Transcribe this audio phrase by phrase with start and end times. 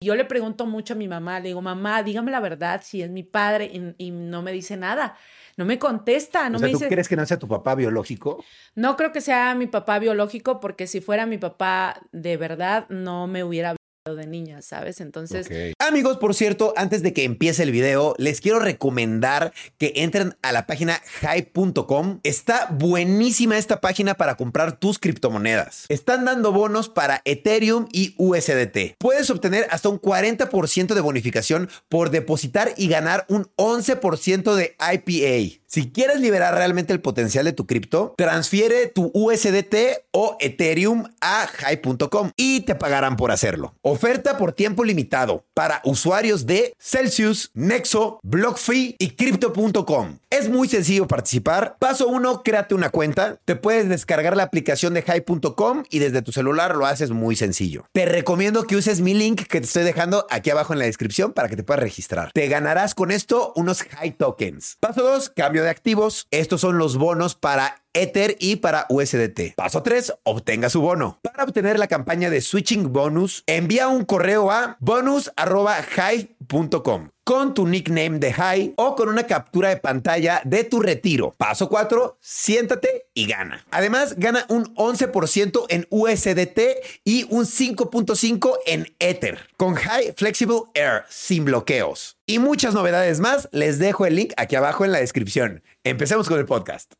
[0.00, 3.10] Yo le pregunto mucho a mi mamá, le digo, mamá, dígame la verdad, si es
[3.10, 5.16] mi padre, y, y no me dice nada.
[5.56, 6.88] No me contesta, no o sea, me ¿tú dice.
[6.88, 8.44] crees que no sea tu papá biológico?
[8.76, 13.26] No creo que sea mi papá biológico, porque si fuera mi papá de verdad, no
[13.26, 13.74] me hubiera
[14.14, 15.00] de niña, ¿sabes?
[15.00, 15.48] Entonces.
[15.78, 20.52] Amigos, por cierto, antes de que empiece el video, les quiero recomendar que entren a
[20.52, 22.20] la página hype.com.
[22.22, 25.86] Está buenísima esta página para comprar tus criptomonedas.
[25.88, 28.96] Están dando bonos para Ethereum y USDT.
[28.98, 35.57] Puedes obtener hasta un 40% de bonificación por depositar y ganar un 11% de IPA.
[35.70, 41.46] Si quieres liberar realmente el potencial de tu cripto, transfiere tu USDT o Ethereum a
[41.46, 43.74] hype.com y te pagarán por hacerlo.
[43.82, 50.20] Oferta por tiempo limitado para usuarios de Celsius, Nexo, BlockFi y Crypto.com.
[50.30, 51.76] Es muy sencillo participar.
[51.78, 53.38] Paso 1, créate una cuenta.
[53.44, 57.84] Te puedes descargar la aplicación de Hype.com y desde tu celular lo haces muy sencillo.
[57.92, 61.34] Te recomiendo que uses mi link que te estoy dejando aquí abajo en la descripción
[61.34, 62.30] para que te puedas registrar.
[62.32, 64.78] Te ganarás con esto unos High Tokens.
[64.80, 66.26] Paso 2, cambio de activos.
[66.30, 69.54] Estos son los bonos para Ether y para USDT.
[69.56, 71.18] Paso 3, obtenga su bono.
[71.22, 78.18] Para obtener la campaña de Switching Bonus, envía un correo a bonus.hive.com con tu nickname
[78.20, 81.34] de High o con una captura de pantalla de tu retiro.
[81.36, 83.66] Paso 4, siéntate y gana.
[83.70, 86.58] Además, gana un 11% en USDT
[87.04, 92.16] y un 5.5 en Ether con High Flexible Air sin bloqueos.
[92.24, 95.62] Y muchas novedades más, les dejo el link aquí abajo en la descripción.
[95.84, 96.94] Empecemos con el podcast.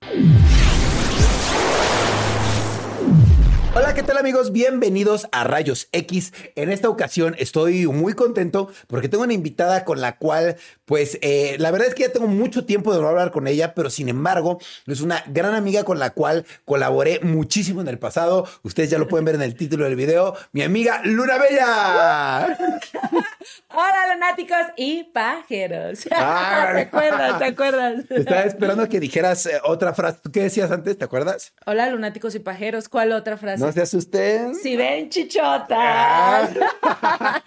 [3.79, 4.51] Hola, ¿qué tal amigos?
[4.51, 6.33] Bienvenidos a Rayos X.
[6.57, 11.55] En esta ocasión estoy muy contento porque tengo una invitada con la cual, pues, eh,
[11.61, 14.09] la verdad es que ya tengo mucho tiempo de no hablar con ella, pero sin
[14.09, 18.49] embargo, es una gran amiga con la cual colaboré muchísimo en el pasado.
[18.65, 20.35] Ustedes ya lo pueden ver en el título del video.
[20.51, 22.59] Mi amiga Luna Bella.
[23.71, 26.01] hola lunáticos y pajeros.
[26.21, 26.73] Ah.
[26.75, 27.39] ¿Te acuerdas?
[27.39, 28.11] ¿Te acuerdas?
[28.11, 30.19] Estaba esperando que dijeras eh, otra frase.
[30.23, 30.99] ¿Tú qué decías antes?
[30.99, 31.53] ¿Te acuerdas?
[31.65, 33.63] Hola lunáticos y pajeros, ¿cuál otra frase?
[33.63, 34.55] No se asusten.
[34.55, 35.69] Si ven chichotas.
[35.71, 37.43] Ah.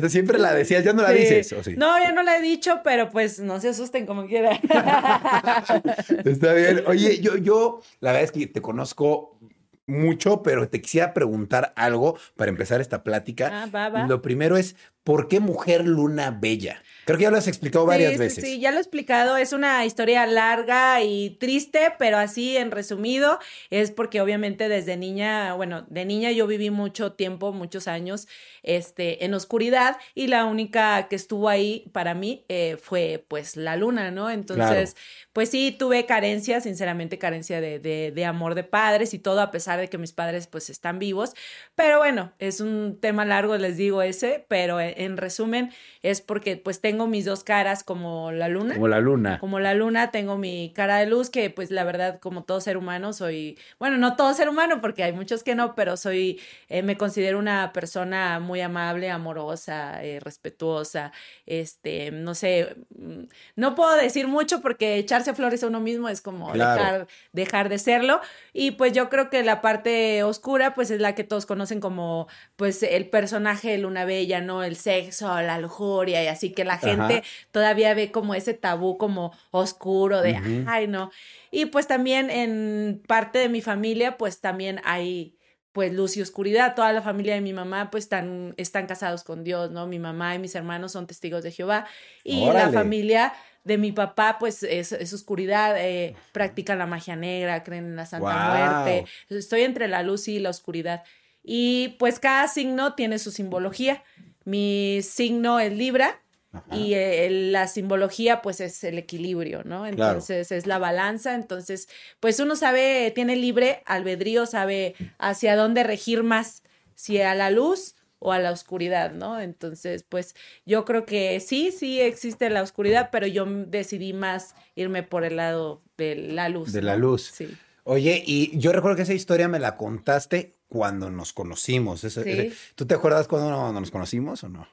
[0.08, 1.18] Siempre la decías, ya no la Sí.
[1.18, 1.52] dices.
[1.52, 1.74] ¿o sí?
[1.76, 4.58] No, ya no la he dicho, pero pues no se asusten como quieran.
[6.24, 6.82] Está bien.
[6.86, 9.38] Oye, yo, yo, la verdad es que te conozco
[9.86, 13.50] mucho, pero te quisiera preguntar algo para empezar esta plática.
[13.52, 14.06] Ah, va, va.
[14.06, 16.82] Lo primero es, ¿por qué mujer luna bella?
[17.04, 18.44] Creo que ya lo has explicado varias sí, veces.
[18.44, 19.36] Sí, sí, ya lo he explicado.
[19.36, 23.38] Es una historia larga y triste, pero así en resumido,
[23.70, 28.28] es porque obviamente desde niña, bueno, de niña yo viví mucho tiempo, muchos años,
[28.62, 33.76] este, en oscuridad y la única que estuvo ahí para mí eh, fue pues la
[33.76, 34.30] luna, ¿no?
[34.30, 34.96] Entonces,
[35.32, 39.50] pues sí, tuve carencia, sinceramente carencia de, de, de amor de padres y todo, a
[39.50, 41.34] pesar de que mis padres pues están vivos.
[41.74, 45.72] Pero bueno, es un tema largo, les digo ese, pero en, en resumen
[46.02, 48.74] es porque pues tengo mis dos caras como la luna.
[48.74, 49.38] Como la luna.
[49.38, 52.76] Como la luna, tengo mi cara de luz, que pues la verdad, como todo ser
[52.76, 56.82] humano, soy, bueno, no todo ser humano, porque hay muchos que no, pero soy, eh,
[56.82, 61.12] me considero una persona muy amable, amorosa, eh, respetuosa,
[61.46, 63.22] este, no sé, mm,
[63.56, 66.82] no puedo decir mucho porque echarse flores a uno mismo es como Claro.
[66.82, 68.20] dejar, dejar de serlo.
[68.52, 72.28] Y pues yo creo que la parte oscura, pues es la que todos conocen como,
[72.56, 74.62] pues el personaje de Luna Bella, ¿no?
[74.62, 77.22] El sexo, la lujuria y así que la gente Ajá.
[77.50, 80.36] todavía ve como ese tabú como oscuro de,
[80.66, 81.10] ay, no.
[81.50, 85.36] Y pues también en parte de mi familia, pues también hay
[85.72, 86.74] pues luz y oscuridad.
[86.74, 89.86] Toda la familia de mi mamá pues están, están casados con Dios, ¿no?
[89.86, 91.86] Mi mamá y mis hermanos son testigos de Jehová
[92.24, 93.32] y la familia
[93.64, 98.06] de mi papá pues es, es oscuridad, eh, practican la magia negra, creen en la
[98.06, 98.84] Santa.
[98.84, 99.10] Muerte.
[99.28, 101.02] Estoy entre la luz y la oscuridad.
[101.42, 104.02] Y pues cada signo tiene su simbología.
[104.44, 106.21] Mi signo es Libra
[106.52, 106.76] Ajá.
[106.76, 109.82] y eh, la simbología pues es el equilibrio, ¿no?
[109.84, 110.12] Claro.
[110.12, 111.88] Entonces es la balanza, entonces
[112.20, 116.62] pues uno sabe, tiene libre albedrío, sabe hacia dónde regir más,
[116.94, 119.40] si a la luz o a la oscuridad, ¿no?
[119.40, 120.34] Entonces pues
[120.66, 125.36] yo creo que sí, sí existe la oscuridad, pero yo decidí más irme por el
[125.36, 126.72] lado de la luz.
[126.72, 127.30] De la luz.
[127.34, 127.48] Sí.
[127.84, 132.04] Oye, y yo recuerdo que esa historia me la contaste cuando nos conocimos.
[132.04, 132.52] Eso- Sí.
[132.76, 134.68] ¿Tú te acuerdas cuando no- nos conocimos o no?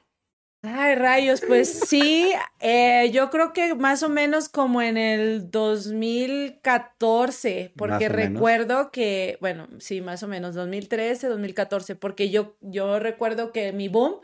[0.62, 2.30] Ay, rayos, pues sí,
[2.60, 9.68] eh, yo creo que más o menos como en el 2014, porque recuerdo que, bueno,
[9.78, 14.16] sí, más o menos 2013, 2014, porque yo, yo recuerdo que mi boom,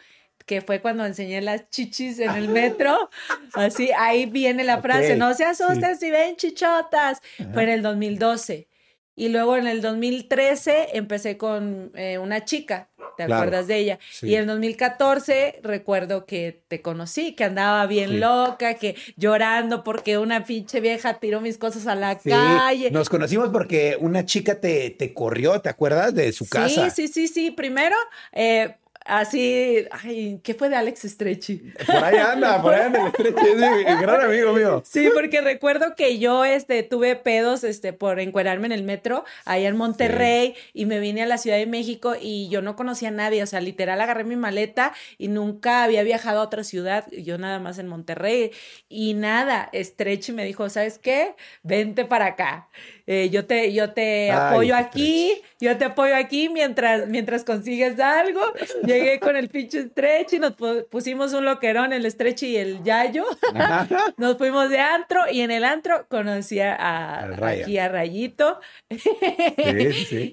[0.44, 3.08] que fue cuando enseñé las chichis en el metro,
[3.54, 7.50] así, ahí viene la frase, no se asusten si ven chichotas, Ajá.
[7.54, 8.68] fue en el 2012.
[9.18, 13.98] Y luego en el 2013 empecé con eh, una chica, ¿te acuerdas de ella?
[14.20, 20.18] Y en el 2014 recuerdo que te conocí, que andaba bien loca, que llorando porque
[20.18, 22.90] una pinche vieja tiró mis cosas a la calle.
[22.90, 26.14] Nos conocimos porque una chica te, te corrió, ¿te acuerdas?
[26.14, 26.90] De su casa.
[26.90, 27.50] Sí, sí, sí, sí.
[27.50, 27.96] Primero,
[28.32, 31.72] eh, Así, ay, ¿qué fue de Alex Stretchy?
[31.86, 34.82] Por ahí anda, por ahí anda el Stretchy, es gran amigo mío.
[34.84, 39.68] Sí, porque recuerdo que yo este, tuve pedos este, por encuerarme en el metro allá
[39.68, 43.12] en Monterrey y me vine a la Ciudad de México y yo no conocía a
[43.12, 47.38] nadie, o sea, literal agarré mi maleta y nunca había viajado a otra ciudad, yo
[47.38, 48.50] nada más en Monterrey
[48.88, 51.34] y nada, Stretchy me dijo, ¿sabes qué?
[51.62, 52.68] Vente para acá.
[53.06, 58.40] Eh, yo te, yo te apoyo aquí, yo te apoyo aquí mientras, mientras consigues algo.
[58.84, 60.54] Llegué con el pinche stretch y nos
[60.90, 63.24] pusimos un loquerón, el stretch y el yayo.
[64.16, 68.60] nos fuimos de antro y en el antro conocí a, aquí a Rayito.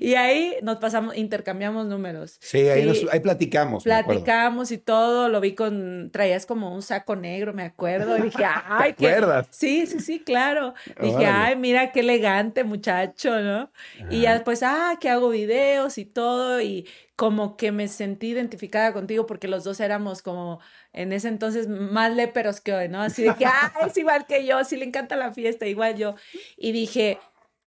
[0.04, 2.38] Y ahí nos pasamos, intercambiamos números.
[2.40, 3.84] Sí, ahí, ahí platicamos.
[3.84, 8.18] Platicamos y todo, lo vi con, traías como un saco negro, me acuerdo.
[8.18, 9.48] Y dije, ay, ¿Te acuerdas?
[9.52, 10.74] Sí, sí, sí, claro.
[11.00, 13.72] Dije, ay, mira qué elegante muchacho, ¿no?
[14.10, 18.94] Y ya después, ah, que hago videos y todo, y como que me sentí identificada
[18.94, 20.60] contigo porque los dos éramos como
[20.94, 23.02] en ese entonces más léperos que hoy, ¿no?
[23.02, 26.16] Así de que, ah, es igual que yo, sí le encanta la fiesta, igual yo.
[26.58, 27.20] Y dije,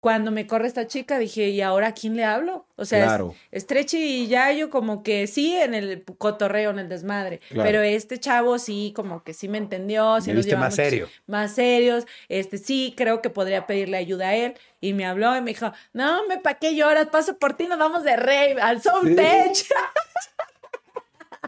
[0.06, 2.68] cuando me corre esta chica, dije, ¿y ahora a quién le hablo?
[2.76, 3.34] O sea, claro.
[3.50, 8.60] Estrechi y Yayo como que sí en el cotorreo, en el desmadre, pero este chavo
[8.60, 11.10] sí como que sí me entendió, sí nos más serio.
[11.26, 15.42] Más serios, este sí creo que podría pedirle ayuda a él y me habló y
[15.42, 18.84] me dijo, no, me pa' qué lloras, paso por ti, nos vamos de rey al
[18.84, 19.16] Soul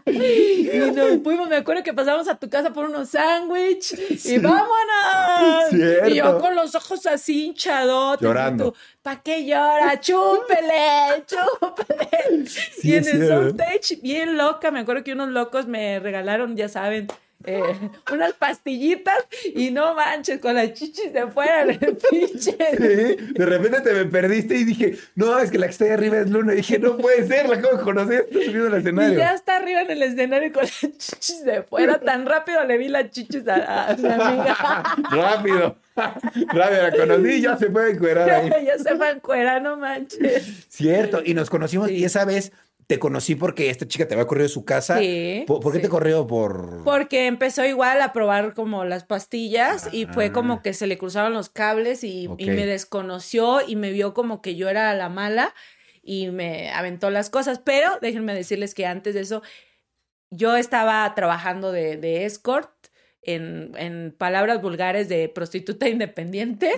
[0.68, 6.08] Y nos fuimos, me acuerdo que pasamos a tu casa por unos sándwiches y vámonos.
[6.08, 8.20] Y yo con los ojos así hinchados.
[8.20, 8.74] Llorando.
[9.02, 9.98] ¿Para qué llora?
[10.00, 12.44] Chúpele, chúpele.
[12.82, 13.54] y en el
[14.02, 17.08] bien loca, me acuerdo que unos locos me regalaron, ya saben,
[17.44, 17.62] eh,
[18.12, 21.78] unas pastillitas y no manches, con las chichis de fuera del
[22.10, 22.56] pinche.
[22.56, 26.18] de repente te me perdiste y dije, no, es que la que está ahí arriba
[26.18, 26.54] es Luna.
[26.54, 29.14] Y dije, no puede ser, la acabo de conocer, está subiendo al escenario.
[29.14, 32.00] Y ya está arriba en el escenario con las chichis de fuera.
[32.00, 34.56] Tan rápido le vi las chichis a, mi amiga.
[35.10, 35.76] rápido.
[35.94, 38.50] Rápido, la conocí ya se fue a encuerar ahí.
[38.64, 40.66] ya se fue a encuerar, no manches.
[40.68, 42.52] Cierto, y nos conocimos y esa vez
[42.88, 44.98] te conocí porque esta chica te había corrido de su casa.
[44.98, 45.44] Sí.
[45.46, 46.26] ¿Por, qué te corrió?
[46.26, 46.82] Por...
[46.84, 51.34] Porque empezó igual a probar como las pastillas y fue como que se le cruzaron
[51.34, 55.54] los cables y, y, me desconoció y me vio como que yo era la mala
[56.02, 57.60] y me aventó las cosas.
[57.62, 59.42] Pero déjenme decirles que antes de eso
[60.30, 62.70] yo estaba trabajando de, de escort
[63.34, 66.72] en, en, palabras vulgares de prostituta independiente.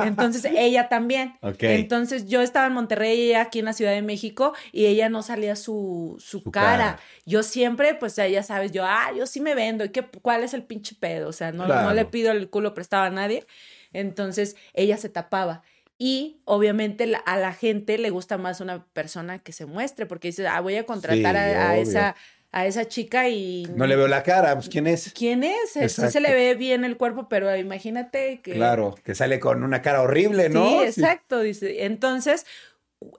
[0.00, 1.34] Entonces ella también.
[1.60, 5.22] Entonces yo estaba en Monterrey ella aquí en la Ciudad de México y ella no
[5.22, 6.98] salía su, su, cara.
[7.24, 9.84] Yo siempre, pues ya sabes, yo, ah, yo sí me vendo.
[9.84, 11.28] ¿Y qué, cuál es el pinche pedo?
[11.28, 13.46] O sea, no, no le pido el culo prestado a nadie.
[13.92, 15.62] Entonces ella se tapaba.
[15.98, 20.48] Y obviamente a la gente le gusta más una persona que se muestre, porque dice,
[20.48, 22.16] ah, voy a contratar a, esa
[22.52, 23.66] a esa chica y...
[23.74, 25.12] No le veo la cara, pues ¿quién es?
[25.14, 25.72] ¿Quién es?
[25.72, 28.52] Sí se le ve bien el cuerpo, pero imagínate que...
[28.52, 30.68] Claro, que sale con una cara horrible, ¿no?
[30.68, 31.86] Sí, exacto, dice.
[31.86, 32.46] Entonces,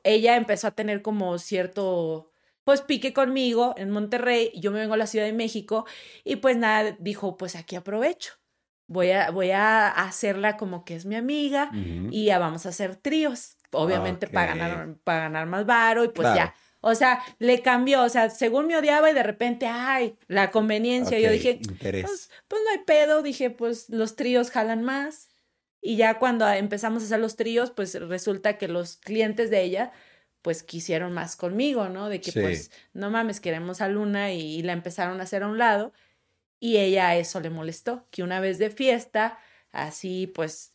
[0.03, 2.29] ella empezó a tener como cierto,
[2.63, 5.87] pues pique conmigo en Monterrey, yo me vengo a la Ciudad de México
[6.23, 8.33] y pues nada, dijo, pues aquí aprovecho.
[8.85, 12.97] Voy a, voy a hacerla como que es mi amiga y ya vamos a hacer
[12.97, 16.53] tríos, obviamente para, ganar, para ganar más varo y pues ya
[16.85, 21.17] o sea, le cambió, o sea, según me odiaba y de repente, ay, la conveniencia.
[21.17, 25.29] Yo dije, pues, pues, no hay pedo, dije, pues los tríos jalan más.
[25.79, 29.93] Y ya cuando empezamos a hacer los tríos, pues resulta que los clientes de ella,
[30.41, 32.09] pues quisieron más conmigo, ¿no?
[32.09, 35.57] De que pues, no mames, queremos a Luna y, la empezaron a hacer a un
[35.57, 35.93] lado.
[36.59, 39.39] Y ella a eso le molestó, que una vez de fiesta,
[39.71, 40.72] así pues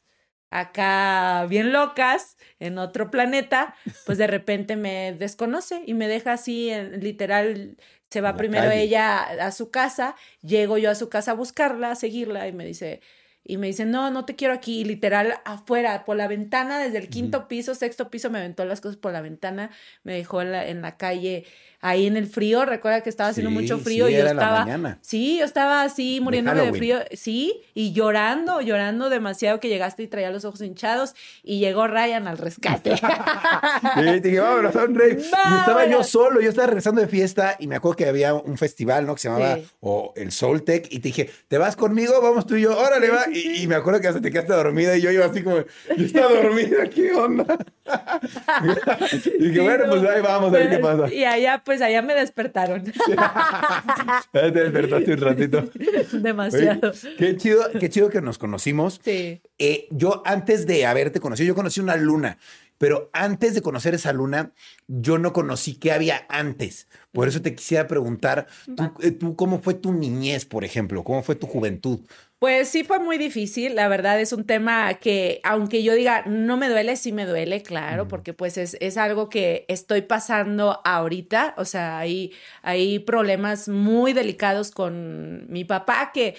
[0.50, 3.74] acá bien locas en otro planeta,
[4.06, 7.76] pues de repente me desconoce y me deja así, en, literal,
[8.10, 11.94] se va primero ella a su casa, llego yo a su casa a buscarla, a
[11.94, 13.00] seguirla y me dice,
[13.44, 17.08] y me dice, no, no te quiero aquí, literal, afuera, por la ventana, desde el
[17.08, 19.70] quinto piso, sexto piso, me aventó las cosas por la ventana,
[20.02, 21.46] me dejó en la, en la calle
[21.80, 24.98] ahí en el frío, recuerda que estaba haciendo Sí, mucho frío sí, y yo estaba,
[25.00, 30.08] sí, yo estaba así muriéndome de, frío, sí, y llorando, llorando demasiado que llegaste y
[30.08, 32.94] traía los ojos hinchados y llegó Ryan al rescate.
[33.96, 35.18] Y dije, vámonos a un rave.
[35.18, 36.08] Y estaba yo Vámonos.
[36.08, 39.14] solo, yo estaba regresando de fiesta y me acuerdo que había un festival, ¿no?
[39.14, 39.66] Que se llamaba Sí.
[39.80, 42.20] o el Soultech y te dije, ¿te vas conmigo?
[42.20, 43.24] Vamos tú y yo, órale, va.
[43.32, 45.58] Y, y me acuerdo que hasta te quedaste dormida y yo iba así como,
[45.96, 47.46] yo estaba dormida, ¿qué onda?
[49.38, 51.12] y dije, bueno, no, pues ahí vamos a ver qué pasa.
[51.12, 52.82] Y allá, pues allá me despertaron.
[54.32, 55.70] Te despertaste un ratito.
[55.78, 56.92] Oye, Demasiado.
[57.18, 59.02] qué chido, qué chido que nos conocimos.
[59.04, 59.42] Sí.
[59.58, 62.38] Eh, yo antes de haberte conocido, yo conocí una luna,
[62.78, 64.52] pero antes de conocer esa luna,
[64.86, 66.88] yo no conocí qué había antes.
[67.12, 71.04] Por eso te quisiera preguntar, ¿tú, eh, tú cómo fue tu niñez, por ejemplo?
[71.04, 72.00] ¿Cómo fue tu juventud?
[72.38, 76.56] Pues sí fue muy difícil, la verdad es un tema que aunque yo diga no
[76.56, 81.54] me duele, sí me duele, claro, porque pues es, es algo que estoy pasando ahorita,
[81.56, 82.32] o sea, hay,
[82.62, 86.36] hay problemas muy delicados con mi papá que,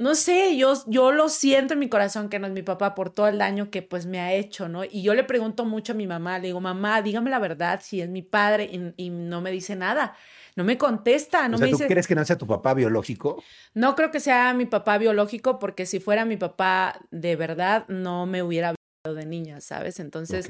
[0.00, 3.10] no sé, yo, yo lo siento en mi corazón que no es mi papá por
[3.10, 4.82] todo el daño que pues me ha hecho, ¿no?
[4.82, 8.00] Y yo le pregunto mucho a mi mamá, le digo, mamá, dígame la verdad, si
[8.00, 10.16] es mi padre y, y no me dice nada.
[10.56, 11.86] No me contesta, no o sea, me ¿tú dice.
[11.86, 13.44] crees que no sea tu papá biológico?
[13.74, 18.24] No creo que sea mi papá biológico, porque si fuera mi papá de verdad, no
[18.24, 18.68] me hubiera
[19.04, 20.00] hablado de niña, ¿sabes?
[20.00, 20.48] Entonces,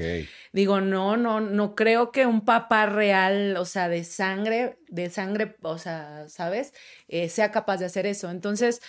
[0.53, 5.57] digo, no, no, no creo que un papá real, o sea, de sangre, de sangre,
[5.63, 6.73] o sea, ¿sabes?
[7.09, 8.31] Eh, sea capaz de hacer eso.
[8.31, 8.81] Entonces,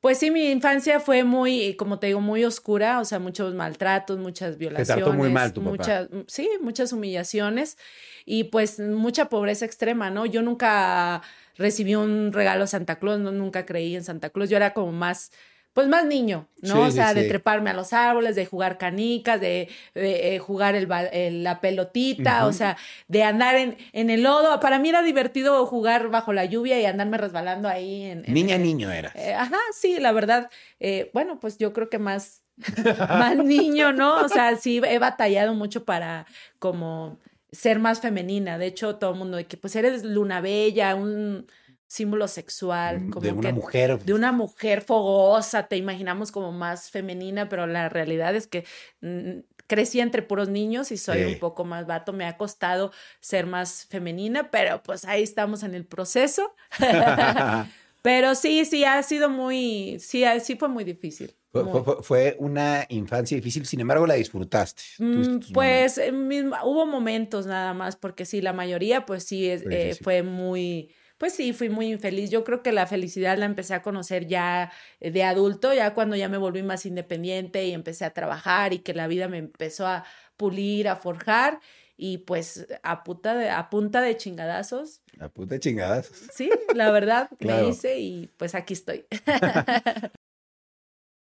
[0.00, 4.18] pues sí, mi infancia fue muy, como te digo, muy oscura, o sea, muchos maltratos,
[4.18, 5.04] muchas violaciones.
[5.04, 5.70] trató muy mal tu papá.
[5.70, 7.76] muchas, sí, muchas humillaciones
[8.24, 10.24] y pues mucha pobreza extrema, ¿no?
[10.24, 11.20] Yo nunca
[11.56, 15.32] recibí un regalo Santa Claus, no, nunca creí en Santa Claus, yo era como más,
[15.72, 16.74] pues más niño, ¿no?
[16.74, 17.28] Sí, o sí, sea, de sí.
[17.28, 22.46] treparme a los árboles, de jugar canicas, de, de, eh, jugar el, el- la pelotita,
[22.46, 22.76] o sea,
[23.08, 24.58] de andar en, en el lodo.
[24.60, 28.58] Para mí era divertido jugar bajo la lluvia y andarme resbalando ahí en, en- Niña,
[28.58, 29.12] niño era.
[29.14, 30.50] eh, ajá, sí, la verdad,
[30.80, 32.42] eh, bueno, pues yo creo que más,
[33.08, 34.24] más niño, ¿no?
[34.24, 36.26] O sea, sí, he batallado mucho para
[36.58, 37.18] como
[37.52, 38.58] ser más femenina.
[38.58, 41.46] De hecho, todo el mundo de que pues eres luna bella, un
[41.90, 43.98] símbolo sexual, como Mm, de una que mujer.
[44.04, 48.64] de una mujer fogosa, te imaginamos como más femenina, pero la realidad es que
[49.00, 51.24] mm, crecí entre puros niños y soy Sí.
[51.34, 52.12] un poco más vato.
[52.12, 56.54] Me ha costado ser más femenina, pero pues ahí estamos en el proceso.
[58.02, 61.34] Pero sí, sí, ha sido muy, sí, ha- sí fue muy difícil.
[62.02, 64.82] Fue, una infancia difícil, sin embargo la disfrutaste.
[64.98, 65.50] Mm, momentos.
[65.52, 70.94] Pues eh, hubo momentos nada más, porque sí, la mayoría, pues sí, eh, fue muy,
[71.20, 72.30] pues sí, fui muy infeliz.
[72.30, 76.16] Yo creo que la felicidad la empecé a conocer ya eh, de adulto, ya cuando
[76.16, 79.86] ya me volví más independiente y empecé a trabajar y que la vida me empezó
[79.86, 80.04] a
[80.38, 81.60] pulir, a forjar.
[81.98, 86.10] Y pues a, puta de, a punta de chingadazos, La puta chingadas.
[86.32, 87.64] sí, la verdad, Claro.
[87.64, 89.04] me hice y pues aquí estoy.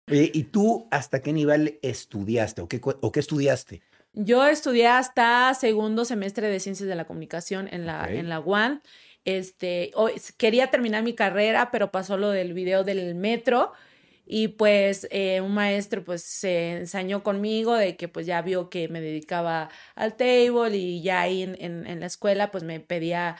[0.09, 3.81] Oye, ¿y tú hasta qué nivel estudiaste o qué, o qué estudiaste?
[4.13, 8.09] Yo estudié hasta segundo semestre de Ciencias de la Comunicación en la, Ok.
[8.11, 8.81] en la UAN.
[9.25, 9.91] Este,
[10.37, 13.73] quería terminar mi carrera, pero pasó lo del video del metro
[14.25, 18.87] y pues eh, un maestro pues se ensañó conmigo de que pues ya vio que
[18.87, 23.37] me dedicaba al table y ya ahí en, en la escuela pues me pedía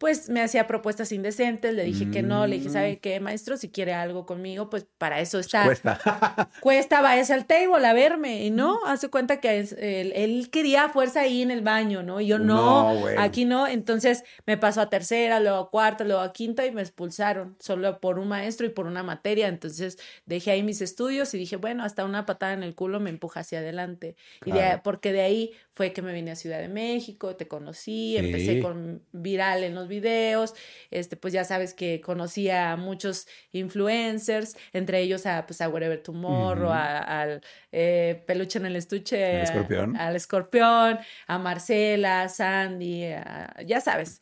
[0.00, 2.72] pues me hacía propuestas indecentes, le dije que no, le dije, Mm.
[2.72, 3.58] ¿sabe qué, maestro?
[3.58, 6.00] Si quiere algo conmigo, pues para eso está Cuesta.
[6.62, 8.42] cuesta, váyase al table a verme.
[8.46, 12.18] Y no, hace cuenta que es- él, él quería fuerza ahí en el baño, ¿no?
[12.22, 13.66] Y yo no, aquí no.
[13.66, 18.00] Entonces me pasó a tercera, luego a cuarta, luego a quinta y me expulsaron solo
[18.00, 19.48] por un maestro y por una materia.
[19.48, 23.10] Entonces dejé ahí mis estudios y dije, bueno, hasta una patada en el culo me
[23.10, 24.16] empuja hacia adelante.
[24.46, 28.14] Y de, porque de ahí fue que me vine a Ciudad de México, te conocí,
[28.18, 30.52] empecé con viral en los videos,
[30.90, 36.02] este, pues ya sabes que conocí a muchos influencers, entre ellos a, pues, a Wherever
[36.02, 37.40] Tomorrow, al
[37.72, 39.96] eh, Peluche en el Estuche, Al a- Escorpión.
[39.96, 44.20] al Escorpión, a Marcela, a Sandy, a- ya sabes.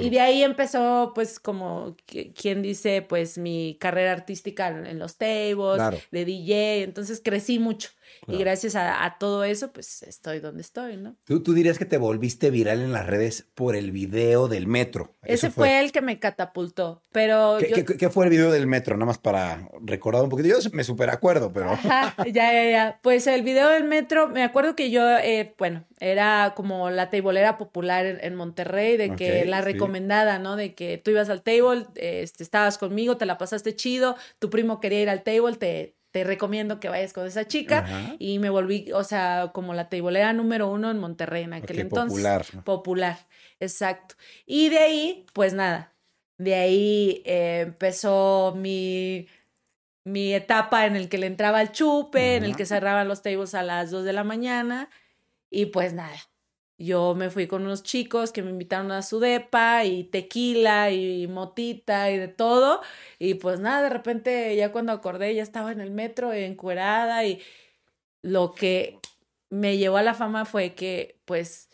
[0.00, 1.96] Y de ahí empezó, pues, como
[2.34, 5.98] quien dice, pues, mi carrera artística en, en los tables, Claro.
[6.10, 7.90] de DJ, entonces crecí mucho.
[8.26, 8.38] Claro.
[8.40, 11.16] Y gracias a, a todo eso, pues, estoy donde estoy, ¿no?
[11.24, 15.14] ¿Tú, tú dirías que te volviste viral en las redes por el video del metro.
[15.22, 15.80] Ese fue.
[15.80, 17.84] el que me catapultó, pero ¿Qué, yo...
[17.84, 18.96] qué- qué fue el video del metro?
[18.96, 20.48] Nada más para recordar un poquito.
[20.48, 21.70] Yo me super acuerdo, pero.
[21.70, 23.00] Ajá, ya, ya, ya.
[23.02, 27.58] Pues el video del metro, me acuerdo que yo, eh, bueno, era como la teibolera
[27.58, 29.64] popular en, en Monterrey, de que la sí.
[29.72, 30.56] recomendada, ¿no?
[30.56, 34.80] De que tú ibas al table, este, estabas conmigo, te la pasaste chido, tu primo
[34.80, 38.16] quería ir al table, te, te recomiendo que vayas con esa chica.
[38.18, 42.16] Y me volví, o sea, como la teibolera número uno en Monterrey en aquel entonces.
[42.16, 42.46] Popular.
[42.64, 43.18] Popular,
[43.60, 44.14] exacto.
[44.46, 45.92] Y de ahí, pues nada,
[46.38, 49.28] de ahí eh, empezó mi,
[50.04, 53.54] mi etapa en el que le entraba el chupe, en el que cerraban los tables
[53.54, 54.88] a las dos de la mañana.
[55.50, 56.16] Y pues nada,
[56.78, 61.26] yo me fui con unos chicos que me invitaron a su depa y tequila y
[61.26, 62.80] motita y de todo.
[63.18, 67.40] Y pues nada, de repente ya cuando acordé ya estaba en el metro encuerada y
[68.22, 69.00] lo que
[69.50, 71.70] me llevó a la fama fue que pues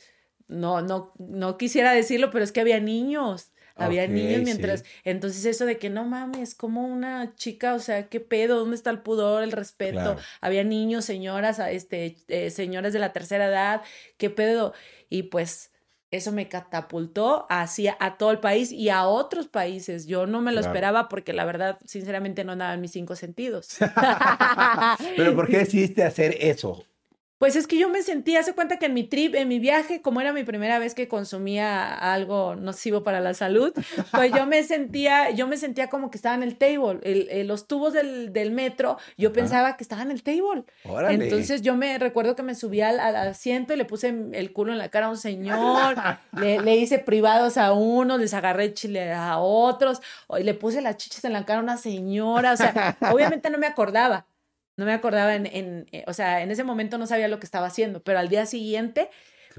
[0.48, 3.51] no, no, no quisiera decirlo, pero es que había niños.
[3.76, 4.84] Había niños mientras.
[5.04, 8.90] Entonces, eso de que no mames, como una chica, o sea, qué pedo, ¿dónde está
[8.90, 10.16] el pudor, el respeto?
[10.40, 13.82] Había niños, señoras, este, eh, señores de la tercera edad,
[14.16, 14.72] qué pedo.
[15.08, 15.72] Y pues
[16.12, 20.06] eso me catapultó hacia a todo el país y a otros países.
[20.06, 23.78] Yo no me lo esperaba porque la verdad, sinceramente, no andaba en mis cinco sentidos.
[25.16, 26.84] Pero ¿por qué decidiste hacer eso?
[27.42, 30.00] Pues es que yo me sentía, hace cuenta que en mi trip, en mi viaje,
[30.00, 33.72] como era mi primera vez que consumía algo nocivo para la salud,
[34.12, 37.66] pues yo me sentía, yo me sentía como que estaba en el table, el, los
[37.66, 40.62] tubos del, del metro, yo pensaba que estaba en el table.
[41.10, 44.78] Entonces yo me recuerdo que me subí al, asiento y le puse el culo en
[44.78, 45.96] la cara a un señor,
[46.38, 50.00] le, le, hice privados a uno, les agarré chile a otros,
[50.38, 53.58] y le puse las chichas en la cara a una señora, o sea, obviamente no
[53.58, 54.26] me acordaba
[54.76, 57.46] no me acordaba en, en, eh, o sea, en ese momento no sabía lo que
[57.46, 59.10] estaba haciendo, pero al día siguiente,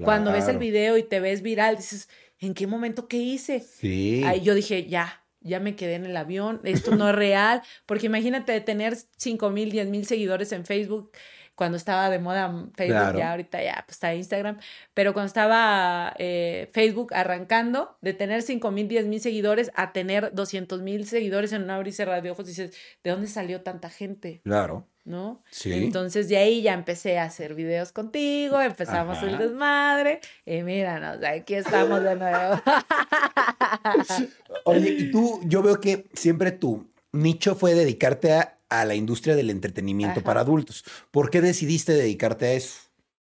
[0.02, 2.08] cuando ves el video y te ves viral, dices,
[2.40, 3.60] ¿en qué momento qué hice?
[3.60, 4.22] Sí.
[4.24, 8.06] Ahí yo dije, ya, ya me quedé en el avión, esto no es real, porque
[8.06, 11.12] imagínate tener 5 mil, 10 mil seguidores en Facebook
[11.54, 14.58] cuando estaba de moda Facebook, ya ahorita ya pues, está Instagram,
[14.92, 20.34] pero cuando estaba eh, Facebook arrancando, de tener 5 mil, 10 mil seguidores a tener
[20.34, 24.40] 200 mil seguidores en una cerrar de ojos, dices, ¿de dónde salió tanta gente?
[24.42, 24.88] Claro.
[25.04, 25.42] ¿No?
[25.50, 25.72] Sí.
[25.72, 31.54] Entonces de ahí ya empecé a hacer videos contigo, empezamos el desmadre y míranos, aquí
[31.54, 32.60] estamos de nuevo.
[34.64, 38.50] Oye, y tú, yo veo que siempre tu nicho fue dedicarte a,
[38.84, 40.84] la industria del entretenimiento para adultos.
[41.12, 42.83] ¿Por qué decidiste dedicarte a eso?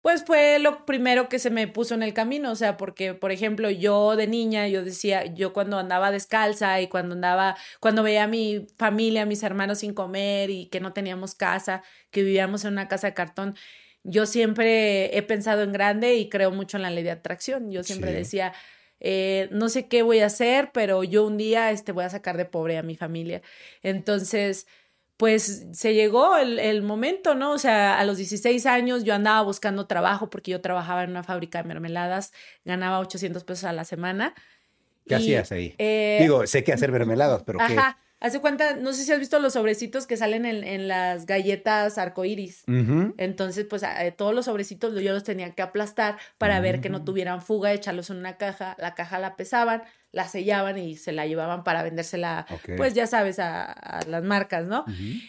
[0.08, 3.30] Pues fue lo primero que se me puso en el camino, o sea, porque, por
[3.30, 8.24] ejemplo, yo de niña, yo decía, yo cuando andaba descalza y cuando andaba, cuando veía
[8.24, 12.64] a mi familia, a mis hermanos sin comer y que no teníamos casa, que vivíamos
[12.64, 13.54] en una casa de cartón,
[14.02, 17.70] yo siempre he pensado en grande y creo mucho en la ley de atracción.
[17.70, 18.54] Yo siempre decía,
[19.00, 22.38] eh, no sé qué voy a hacer, pero yo un día este, voy a sacar
[22.38, 23.42] de pobre a mi familia.
[23.82, 24.66] Entonces,
[25.18, 27.52] pues se llegó el, momento, ¿no?
[27.52, 31.24] O sea, a los 16 años yo andaba buscando trabajo porque yo trabajaba en una
[31.24, 32.32] fábrica de mermeladas,
[32.64, 34.34] ganaba 800 pesos a la semana.
[35.08, 35.74] ¿Qué hacías ahí?
[35.78, 39.38] Eh, Digo, sé que hacer mermeladas, pero ajá, Hace cuenta, no sé si has visto
[39.38, 42.64] los sobrecitos que salen en, las galletas arcoíris.
[43.16, 43.82] Entonces, pues
[44.16, 47.04] todos los sobrecitos yo los tenía que aplastar para ver que no mm.
[47.04, 48.74] tuvieran fuga, echarlos en una caja.
[48.78, 53.38] La caja la pesaban, la sellaban y se la llevaban para vendérsela, pues ya sabes,
[53.38, 54.84] a, las marcas, ¿no?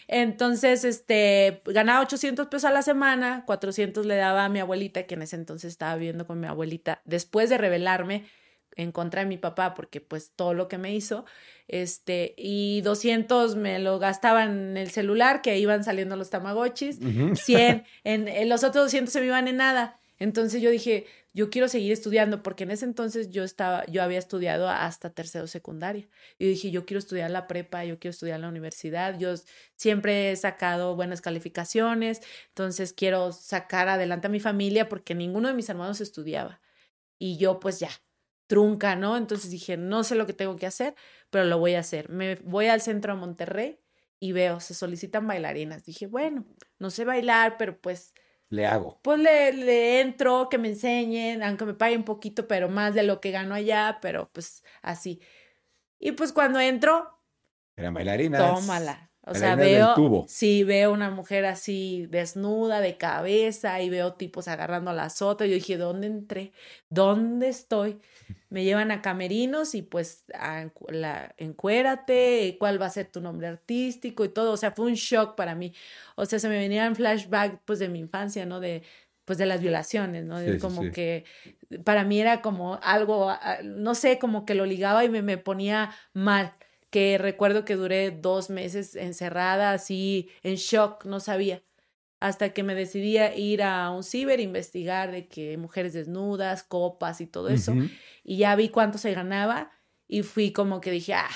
[0.08, 5.14] Entonces, este, ganaba 800 pesos a la semana, 400 le daba a mi abuelita, que
[5.14, 7.02] en ese entonces estaba viviendo con mi abuelita.
[7.04, 8.24] Después de revelarme,
[8.80, 11.24] en contra de mi papá porque pues todo lo que me hizo,
[11.68, 16.98] este, y 200 me lo gastaba en el celular que iban saliendo los tamagotchis,
[17.34, 20.00] 100, en, los otros 200 se me iban en nada.
[20.18, 24.18] Entonces yo dije, yo quiero seguir estudiando porque en ese entonces yo estaba, yo había
[24.18, 26.08] estudiado hasta tercero secundaria.
[26.38, 29.18] Y dije, yo quiero estudiar la prepa, yo quiero estudiar la universidad.
[29.18, 29.32] Yo
[29.76, 35.54] siempre he sacado buenas calificaciones, entonces quiero sacar adelante a mi familia porque ninguno de
[35.54, 36.60] mis hermanos estudiaba.
[37.18, 37.90] Y yo pues ya,
[38.50, 39.16] trunca, ¿no?
[39.16, 40.96] Entonces dije, no sé lo que tengo que hacer,
[41.30, 42.08] pero lo voy a hacer.
[42.08, 43.78] Me voy al centro de Monterrey
[44.18, 45.84] y veo, se solicitan bailarinas.
[45.84, 46.44] Dije, bueno,
[46.80, 48.12] no sé bailar, pero pues...
[48.48, 48.98] Le hago.
[49.04, 53.04] Pues le, le entro, que me enseñen, aunque me paguen un poquito, pero más de
[53.04, 55.22] lo que gano allá, pero pues así.
[56.00, 57.22] Y pues cuando entro...
[57.76, 58.40] Eran bailarinas.
[58.40, 59.09] Tómala.
[59.26, 64.90] O sea, veo, sí, veo una mujer así desnuda de cabeza y veo tipos agarrando
[64.90, 65.48] a las otras.
[65.48, 66.52] Yo dije, ¿dónde entré?
[66.88, 68.00] ¿Dónde estoy?
[68.48, 73.46] Me llevan a camerinos y pues a la, encuérate, cuál va a ser tu nombre
[73.46, 74.52] artístico y todo.
[74.52, 75.74] O sea, fue un shock para mí.
[76.16, 78.58] O sea, se me venían flashback pues de mi infancia, ¿no?
[78.58, 78.82] De
[79.26, 80.38] pues de las violaciones, ¿no?
[80.60, 81.24] como que
[81.84, 85.38] para mí era como algo, ah, no sé, como que lo ligaba y me, me
[85.38, 86.52] ponía mal
[86.90, 91.62] que recuerdo que duré dos meses encerrada, así en shock, no sabía,
[92.20, 97.20] hasta que me decidí a ir a un ciber, investigar de que mujeres desnudas, copas
[97.20, 97.74] y todo eso,
[98.24, 99.70] y ya vi cuánto se ganaba
[100.06, 101.30] y fui como que dije, ah,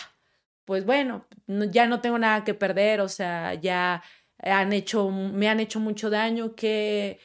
[0.65, 4.03] pues bueno, ya no tengo nada que perder, o sea, ya
[4.39, 7.19] han hecho, me han hecho mucho daño, que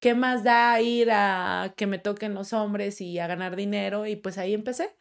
[0.00, 4.06] ¿qué más da ir a que me toquen los hombres y a ganar dinero?
[4.06, 4.94] Y pues ahí empecé.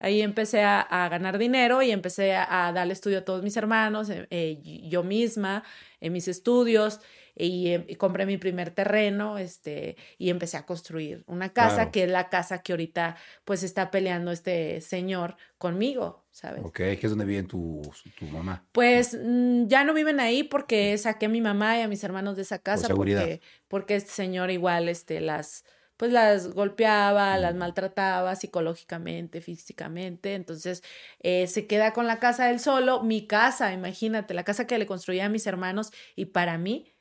[0.00, 4.26] Ahí empecé a, ganar dinero y empecé a, darle estudio a todos mis hermanos, eh,
[4.30, 5.64] eh, yo misma,
[6.00, 7.00] en mis estudios,
[7.36, 12.28] y, compré mi primer terreno, este, y empecé a construir una casa, que es la
[12.28, 16.62] casa que ahorita pues está peleando este señor conmigo, ¿sabes?
[16.64, 17.82] Ok, que es donde vive tu,
[18.18, 18.64] tu mamá.
[18.72, 22.36] Pues mm, ya no viven ahí porque saqué a mi mamá y a mis hermanos
[22.36, 25.64] de esa casa porque, porque este señor igual este, las
[25.96, 30.82] pues las golpeaba, las maltrataba psicológicamente, físicamente, entonces
[31.20, 34.86] eh, se queda con la casa del solo, mi casa, imagínate, la casa que le
[34.86, 36.93] construía a mis hermanos y para mí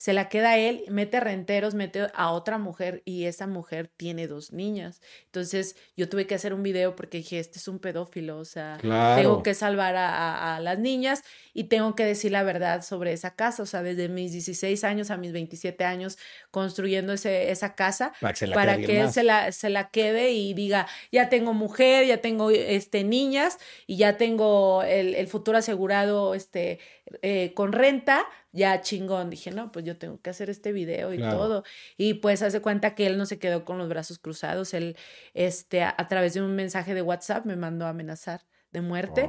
[0.00, 4.50] se la queda él, mete renteros, mete a otra mujer y esa mujer tiene dos
[4.50, 5.02] niñas.
[5.26, 8.78] Entonces yo tuve que hacer un video porque dije, este es un pedófilo, o sea,
[8.80, 13.34] tengo que salvar a, a, las niñas y tengo que decir la verdad sobre esa
[13.34, 16.16] casa, o sea, desde mis 16 años a mis 27 años
[16.50, 18.14] construyendo ese, esa casa
[18.54, 22.50] para que, él se la, se la quede y diga, ya tengo mujer, ya tengo
[22.50, 26.78] este, niñas y ya tengo el, el futuro asegurado este,
[27.22, 29.30] eh, con renta, ya chingón.
[29.30, 31.64] Dije, no, pues yo tengo que hacer este video y todo.
[31.96, 34.74] Y pues hace cuenta que él no se quedó con los brazos cruzados.
[34.74, 34.96] Él,
[35.34, 38.42] este, a, través de un mensaje de WhatsApp me mandó a amenazar
[38.72, 39.28] de muerte.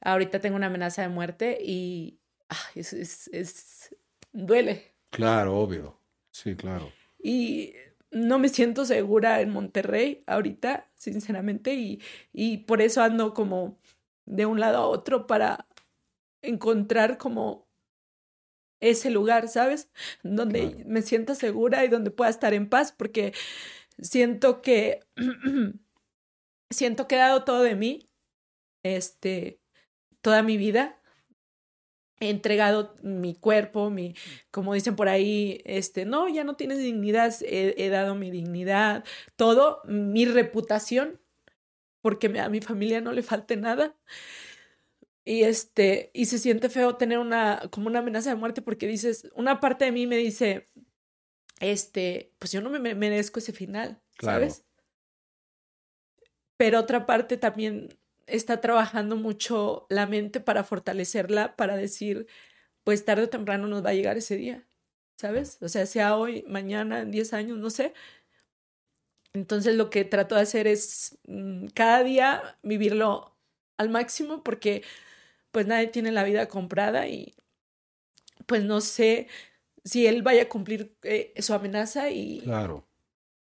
[0.00, 2.18] Ahorita tengo una amenaza de muerte y
[2.74, 3.96] es, es, es,
[4.32, 4.94] duele.
[5.10, 5.98] Claro, obvio.
[6.30, 6.92] Sí, claro.
[7.22, 7.74] Y
[8.10, 12.00] no me siento segura en Monterrey ahorita, sinceramente, y,
[12.32, 13.78] y por eso ando como
[14.26, 15.66] de un lado a otro para
[16.48, 17.68] encontrar como
[18.80, 19.90] ese lugar, ¿sabes?
[20.22, 23.32] Donde me sienta segura y donde pueda estar en paz, porque
[23.98, 25.00] siento que
[26.70, 28.10] siento que he dado todo de mí,
[28.82, 29.60] este,
[30.20, 31.00] toda mi vida.
[32.20, 34.14] He entregado mi cuerpo, mi,
[34.50, 39.04] como dicen por ahí, este, no, ya no tienes dignidad, he, he dado mi dignidad,
[39.36, 41.20] todo, mi reputación,
[42.02, 43.96] porque a mi familia no le falte nada.
[45.24, 49.30] Y este, y se siente feo tener una, como una amenaza de muerte porque dices,
[49.34, 50.68] una parte de mí me dice,
[51.60, 54.64] este, pues yo no me merezco ese final, ¿sabes?
[56.58, 62.26] Pero otra parte también está trabajando mucho la mente para fortalecerla, para decir,
[62.84, 64.66] pues tarde o temprano nos va a llegar ese día,
[65.16, 65.58] ¿sabes?
[65.62, 67.94] O sea, sea hoy, mañana, en 10 años, no sé.
[69.32, 73.36] Entonces lo que trato de hacer es mm, cada día vivirlo
[73.78, 74.84] al máximo porque
[75.54, 77.32] pues nadie tiene la vida comprada y
[78.46, 79.28] pues no sé
[79.84, 82.88] si él vaya a cumplir eh, su amenaza y, claro.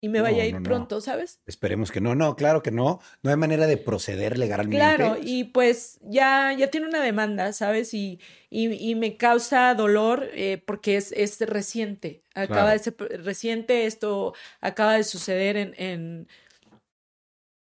[0.01, 1.39] y me vaya a ir pronto, ¿sabes?
[1.45, 4.79] Esperemos que no, no, claro que no, no hay manera de proceder legalmente.
[4.79, 7.93] Claro, y pues ya, ya tiene una demanda, ¿sabes?
[7.93, 14.33] Y, y, me causa dolor eh, porque es, es reciente, acaba de ser reciente, esto
[14.63, 16.29] acaba de suceder en, en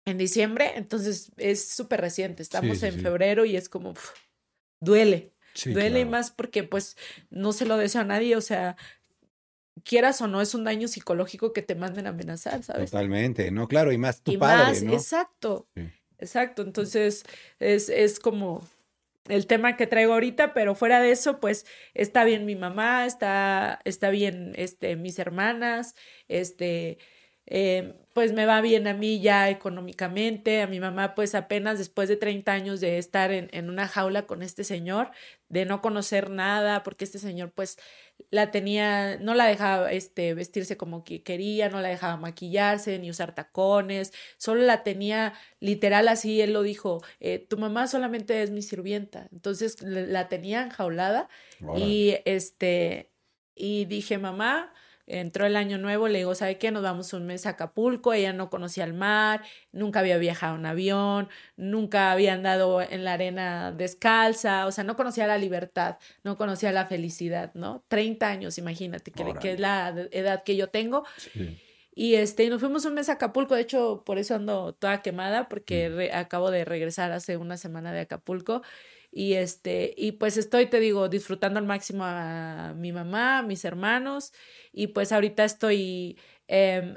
[0.07, 3.95] en diciembre, entonces es súper reciente, estamos en febrero y es como,
[4.81, 5.33] duele.
[5.65, 6.97] duele más porque pues
[7.31, 8.77] no se lo deseo a nadie, o sea,
[9.85, 12.91] quieras o no, es un daño psicológico que te manden a amenazar, ¿sabes?
[12.91, 14.93] Totalmente, no, claro, y más tu padre, ¿no?
[14.93, 15.69] Exacto,
[16.19, 17.25] exacto, entonces
[17.59, 18.67] es, es como
[19.29, 23.81] el tema que traigo ahorita, pero fuera de eso, pues está bien mi mamá, está,
[23.85, 25.95] está bien este, mis hermanas,
[26.29, 26.99] este,
[27.47, 32.09] eh, pues me va bien a mí ya económicamente, a mi mamá pues apenas después
[32.09, 35.11] de 30 años de estar en, en, una jaula con este señor,
[35.49, 37.79] de no conocer nada, porque este señor pues
[38.31, 43.11] la tenía, no la dejaba este, vestirse como que quería, no la dejaba maquillarse ni
[43.11, 48.51] usar tacones, solo la tenía literal así, él lo dijo, eh, tu mamá solamente es
[48.51, 51.29] mi sirvienta, entonces la tenía enjaulada
[51.77, 53.13] y este,
[53.55, 54.73] y dije mamá,
[55.07, 56.71] entró el año nuevo, le digo, ¿sabe qué?
[56.71, 59.43] Nos vamos un mes a Acapulco, ella no conocía el mar,
[59.73, 64.97] nunca había viajado en avión, nunca había andado en la arena descalza, o sea, no
[64.97, 67.85] conocía la libertad, no conocía la felicidad, ¿no?
[67.89, 71.05] 30 años, imagínate, que, que es la edad que yo tengo.
[71.99, 75.49] Y este, nos fuimos un mes a Acapulco, de hecho, por eso ando toda quemada,
[75.49, 76.17] porque mm.
[76.17, 78.63] acabo de regresar hace una semana de Acapulco.
[79.11, 83.65] Y este, y pues estoy, te digo, disfrutando al máximo a mi mamá, a mis
[83.65, 84.33] hermanos,
[84.73, 86.97] y pues ahorita estoy, eh,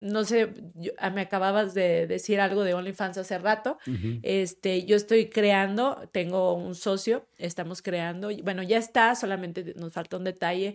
[0.00, 0.52] no sé,
[0.98, 3.78] ah, me acababas de decir algo de OnlyFans hace rato.
[4.22, 10.18] Este, yo estoy creando, tengo un socio, estamos creando, bueno, ya está, solamente nos falta
[10.18, 10.74] un detalle,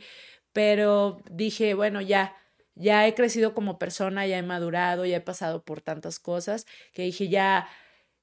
[0.53, 2.35] pero dije, bueno, ya,
[2.75, 7.03] ya he crecido como persona, ya he madurado, ya he pasado por tantas cosas, que
[7.03, 7.69] dije, ya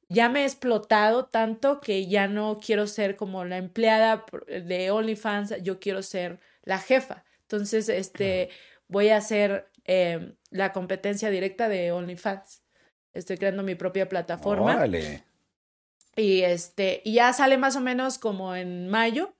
[0.08, 5.62] ya me he explotado tanto que ya no quiero ser como la empleada de OnlyFans,
[5.62, 7.24] yo quiero ser la jefa.
[7.42, 8.50] Entonces, este,
[8.88, 12.62] voy a hacer em, la competencia directa de OnlyFans.
[13.12, 14.76] Estoy creando mi propia plataforma.
[14.76, 15.24] Vale.
[16.16, 19.34] Y este, y ya sale más o menos como en mayo.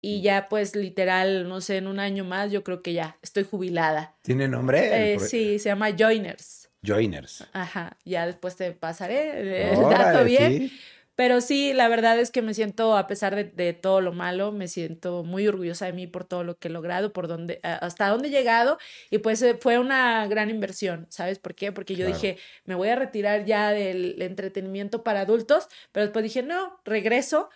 [0.00, 3.44] Y ya, pues, literal, no sé, en un año más, yo creo que ya estoy
[3.44, 4.14] jubilada.
[4.20, 5.14] ¿Tiene nombre?
[5.14, 6.70] Eh, sí, se llama Joiners.
[6.84, 7.46] Joiners.
[7.52, 10.70] Ajá, ya después te pasaré el dato bien.
[11.16, 14.66] Pero sí, la verdad es que me siento, a pesar de, todo lo malo, me
[14.66, 18.28] siento muy orgullosa de mí por todo lo que he logrado, por dónde, hasta dónde
[18.28, 18.78] he llegado.
[19.10, 21.70] Y pues eh, fue una gran inversión, ¿sabes por qué?
[21.70, 26.42] Porque yo dije, me voy a retirar ya del entretenimiento para adultos, pero después dije,
[26.42, 27.48] no, regreso,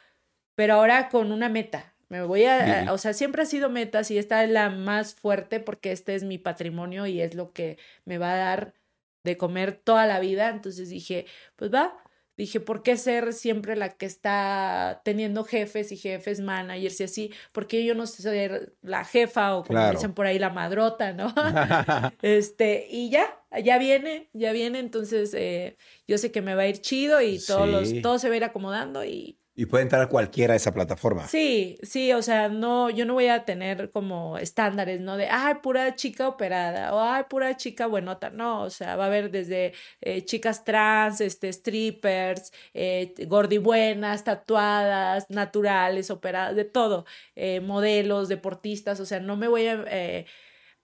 [0.55, 1.95] pero ahora con una meta.
[2.09, 5.61] Me voy a, o sea, siempre ha sido metas y esta es la más fuerte
[5.61, 8.75] porque este es mi patrimonio y es lo que me va a dar
[9.25, 10.49] de comer toda la vida.
[10.51, 11.27] Entonces dije,
[11.57, 11.97] pues va,
[12.39, 17.33] dije, ¿por qué ser siempre la que está teniendo jefes y jefes, managers y así?
[17.53, 21.35] porque yo no sé ser la jefa o como dicen por ahí la madrota, ¿no?
[22.23, 23.27] este, y ya,
[23.63, 25.77] ya viene, ya viene, entonces eh,
[26.07, 28.37] yo sé que me va a ir chido y todos los, todo se va a
[28.37, 31.27] ir acomodando y y puede entrar cualquiera a esa plataforma.
[31.27, 35.16] Sí, sí, o sea, no, yo no voy a tener como estándares, ¿no?
[35.16, 39.07] De, ay, pura chica operada, o ay, pura chica buenota, no, o sea, va a
[39.09, 47.59] haber desde eh, chicas trans, este, strippers, eh, gordibuenas, tatuadas, naturales, operadas, de todo, eh,
[47.61, 50.27] modelos, deportistas, o sea, no me voy a, eh,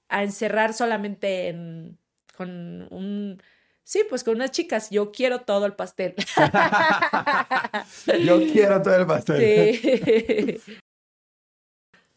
[0.09, 1.97] a encerrar solamente en,
[2.37, 3.41] con un
[3.85, 6.15] Sí, pues con unas chicas, yo quiero todo el pastel.
[8.25, 9.77] yo quiero todo el pastel.
[9.77, 10.61] Sí.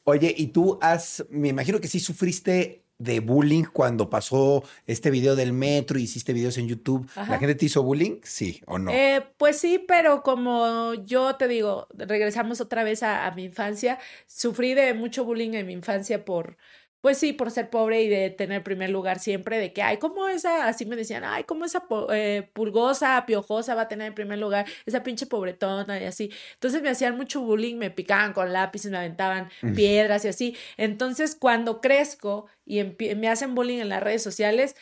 [0.05, 5.35] Oye, y tú has, me imagino que sí sufriste de bullying cuando pasó este video
[5.35, 7.05] del metro y hiciste videos en YouTube.
[7.15, 8.21] ¿La gente te hizo bullying?
[8.23, 8.89] Sí o no.
[8.89, 14.73] Eh, pues sí, pero como yo te digo, regresamos otra vez a mi infancia, sufrí
[14.73, 16.57] de mucho bullying en mi infancia por
[17.07, 20.27] pues sí, por ser pobre y de tener primer lugar siempre, de que, ay, ¿cómo
[20.27, 24.65] esa, así me decían, ay, ¿cómo esa eh, pulgosa, piojosa va a tener primer lugar,
[24.85, 26.29] esa pinche pobretona y así.
[26.55, 30.57] Entonces me hacían mucho bullying, me picaban con lápices, me aventaban piedras y así.
[30.75, 34.75] Entonces cuando crezco y me hacen bullying en las redes sociales,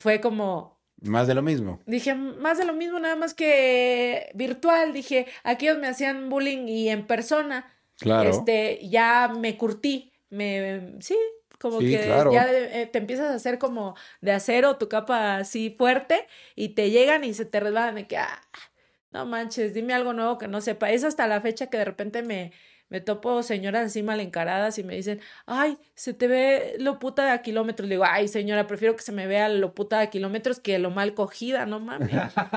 [0.00, 1.80] fue como, más de lo mismo.
[1.84, 4.94] Dije, más de lo mismo, nada más que virtual.
[4.94, 7.70] Dije, aquellos me hacían bullying y en persona.
[7.98, 8.30] Claro.
[8.30, 11.16] Este, ya me curtí me, sí,
[11.62, 16.26] como que ya eh, te empiezas a hacer como de acero tu capa así fuerte
[16.56, 18.42] y te llegan y se te resbalan de que, ah,
[19.12, 20.90] no manches, dime algo nuevo que no sepa.
[20.90, 22.52] Es hasta la fecha que de repente me,
[22.92, 27.24] me topo señoras así mal encaradas y me dicen, ay, se te ve lo puta
[27.24, 27.88] de a kilómetros.
[27.88, 30.78] Le digo, ay, señora, prefiero que se me vea lo puta de a kilómetros que
[30.78, 32.10] lo mal cogida, no mames.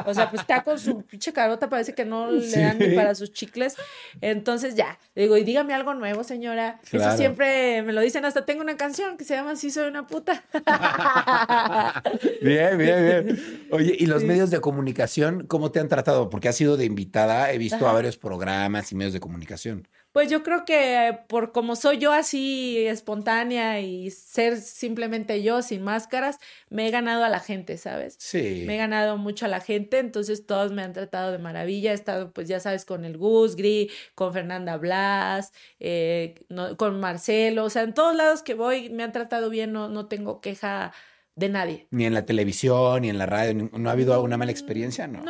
[0.05, 3.15] O sea, pues está con su pinche carota, parece que no le dan ni para
[3.15, 3.77] sus chicles.
[4.19, 6.81] Entonces ya, le digo, y dígame algo nuevo, señora.
[6.91, 10.05] Eso siempre me lo dicen, hasta tengo una canción que se llama Así soy una
[10.05, 10.43] puta.
[12.41, 13.67] bien, bien, bien.
[13.71, 16.29] Oye, ¿y los medios de comunicación cómo te han tratado?
[16.29, 19.87] Porque has sido de invitada, he visto a varios programas y medios de comunicación.
[20.15, 25.81] Pues yo creo que por como soy yo así espontánea y ser simplemente yo sin
[25.81, 28.15] máscaras, me he ganado a la gente, ¿sabes?
[28.17, 28.63] Sí.
[28.65, 31.91] Me he ganado mucho a la gente, entonces todos me han tratado de maravilla.
[31.91, 35.51] He estado, pues ya sabes, con el Gus Gris, con Fernanda Blas,
[35.81, 36.35] eh,
[36.77, 40.07] con Marcelo, o sea, en todos lados que voy me han tratado bien, no, no
[40.07, 40.93] tengo queja
[41.35, 41.87] de nadie.
[41.91, 45.07] Ni en la televisión, ni en la radio, ¿no ha habido alguna mala experiencia?
[45.07, 45.23] No.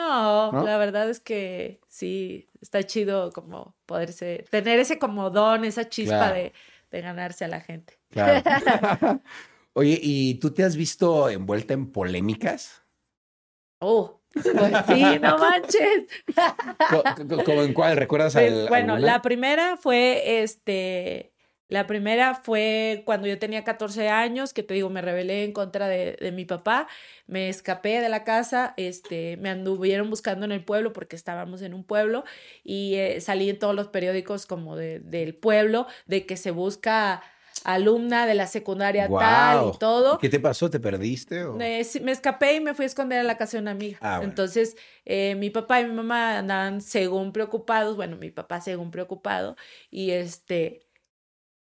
[0.52, 0.63] no.
[0.63, 6.32] la verdad es que sí, está chido como poderse, tener ese como don, esa chispa
[6.32, 6.54] de,
[6.91, 8.00] de, ganarse a la gente.
[8.10, 8.44] Claro.
[9.74, 12.84] Oye, ¿y tú te has visto envuelta en polémicas?
[13.80, 14.46] Oh, pues
[14.88, 16.06] sí, no manches.
[17.46, 17.98] ¿Cómo en cuál?
[17.98, 18.34] ¿Recuerdas?
[18.34, 21.35] Pues, bueno, la primera fue este
[21.67, 25.88] la primera fue cuando yo tenía 14 años, que te digo, me rebelé en contra
[25.88, 26.88] de, de, mi papá,
[27.28, 31.73] me escapé de la casa, este, me anduvieron buscando en el pueblo porque estábamos en
[31.73, 32.23] un pueblo
[32.63, 37.23] y eh, salí en todos los periódicos como de, del pueblo de que se busca
[37.63, 40.17] alumna de la secundaria tal y todo.
[40.19, 40.69] ¿Qué te pasó?
[40.69, 41.45] ¿Te perdiste?
[41.45, 43.97] me escapé y me fui a esconder a la casa de una amiga.
[44.01, 44.75] Ah, Entonces,
[45.06, 49.56] eh, mi papá y mi mamá andaban según preocupados, bueno, mi papá según preocupado,
[49.89, 50.85] y este,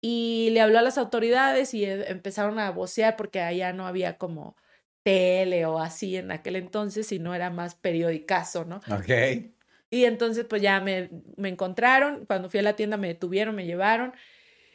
[0.01, 4.19] y le habló a las autoridades y e, empezaron a vocear porque allá no había
[4.19, 4.57] como
[5.03, 8.77] tele o así en aquel entonces, sino era más periodicazo, ¿no?
[8.91, 9.45] Ok.
[9.91, 13.67] Y entonces pues ya me, me encontraron, cuando fui a la tienda me detuvieron, me
[13.67, 14.13] llevaron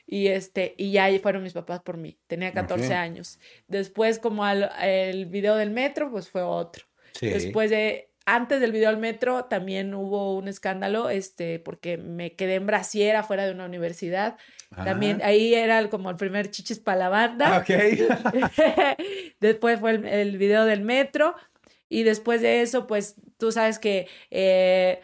[0.06, 2.20] y este y ya fueron mis papás por mí.
[2.28, 3.40] Tenía 14 años.
[3.68, 6.86] Después como al, el video del metro pues fue otro.
[7.14, 7.28] Sí.
[7.28, 12.56] Después de antes del video al metro también hubo un escándalo, este, porque me quedé
[12.56, 14.38] en brasier afuera de una universidad.
[14.86, 15.28] También Ah.
[15.28, 17.58] ahí era como el primer chichis para la banda.
[17.58, 17.70] Ok.
[19.41, 21.36] después fue el, el video del metro
[21.89, 25.02] y después de eso, pues tú sabes que, eh,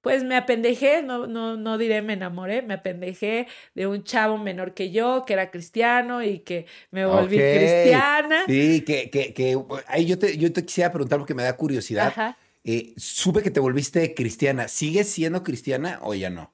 [0.00, 4.72] pues me apendejé, no, no, no diré me enamoré, me apendejé de un chavo menor
[4.72, 8.44] que yo, que era cristiano y que me volví cristiana.
[8.46, 12.06] Sí, que, que, que ahí yo te, yo te quisiera preguntar porque me da curiosidad.
[12.06, 12.38] Ajá.
[12.64, 14.68] Eh, supe que te volviste cristiana.
[14.68, 16.52] ¿Sigues siendo cristiana o ya no?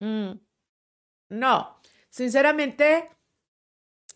[0.00, 0.32] Mm.
[1.30, 3.08] No, sinceramente,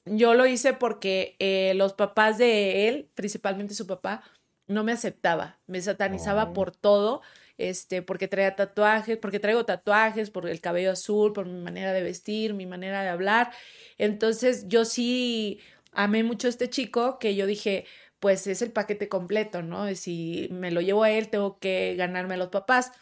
[0.05, 4.23] yo lo hice porque eh, los papás de él, principalmente su papá,
[4.67, 6.53] no me aceptaba, me satanizaba Oh.
[6.53, 7.23] por todo,
[7.57, 12.03] este, porque traía tatuajes, porque traigo tatuajes, por el cabello azul, por mi manera de
[12.03, 13.51] vestir, mi manera de hablar.
[13.97, 15.61] Entonces, yo sí
[15.93, 17.87] amé mucho a este chico que yo dije,
[18.21, 19.95] pues es el paquete completo, ¿no?
[19.95, 22.93] Si me lo llevo a él, tengo que ganarme a los papás.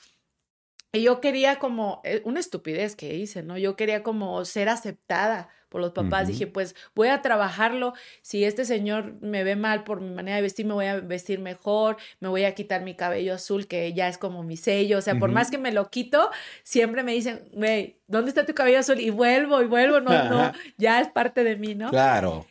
[0.93, 3.59] Y yo quería como, eh, una estupidez que hice, ¿no?
[3.59, 6.29] Yo quería como ser aceptada por los papás.
[6.29, 7.93] Dije, pues voy a trabajarlo.
[8.23, 11.39] Si este señor me ve mal por mi manera de vestir, me voy a vestir
[11.39, 14.99] mejor, me voy a quitar mi cabello azul, que ya es como mi sello.
[14.99, 16.31] O sea, por más que me lo quito,
[16.63, 19.01] siempre me dicen, güey, ¿dónde está tu cabello azul?
[19.01, 21.91] Y vuelvo y vuelvo, no, no, ya es parte de mí, ¿no?
[21.91, 22.47] Claro.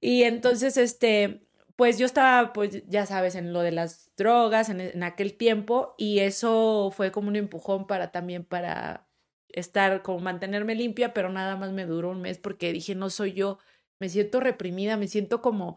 [0.00, 1.45] Y entonces, este,
[1.76, 5.94] pues yo estaba, pues ya sabes, en lo de las drogas en, en aquel tiempo
[5.98, 9.06] y eso fue como un empujón para también para
[9.48, 13.32] estar, como mantenerme limpia, pero nada más me duró un mes porque dije, no soy
[13.32, 13.58] yo,
[13.98, 15.76] me siento reprimida, me siento como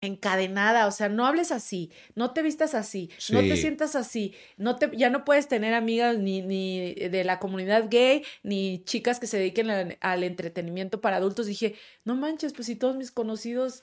[0.00, 4.76] encadenada, o sea, no hables así, no te vistas así, no te sientas así, no
[4.76, 9.26] te, ya no puedes tener amigas ni, ni de la comunidad gay, ni chicas que
[9.26, 11.46] se dediquen al, al entretenimiento para adultos.
[11.46, 13.82] Dije, no manches, pues si todos mis conocidos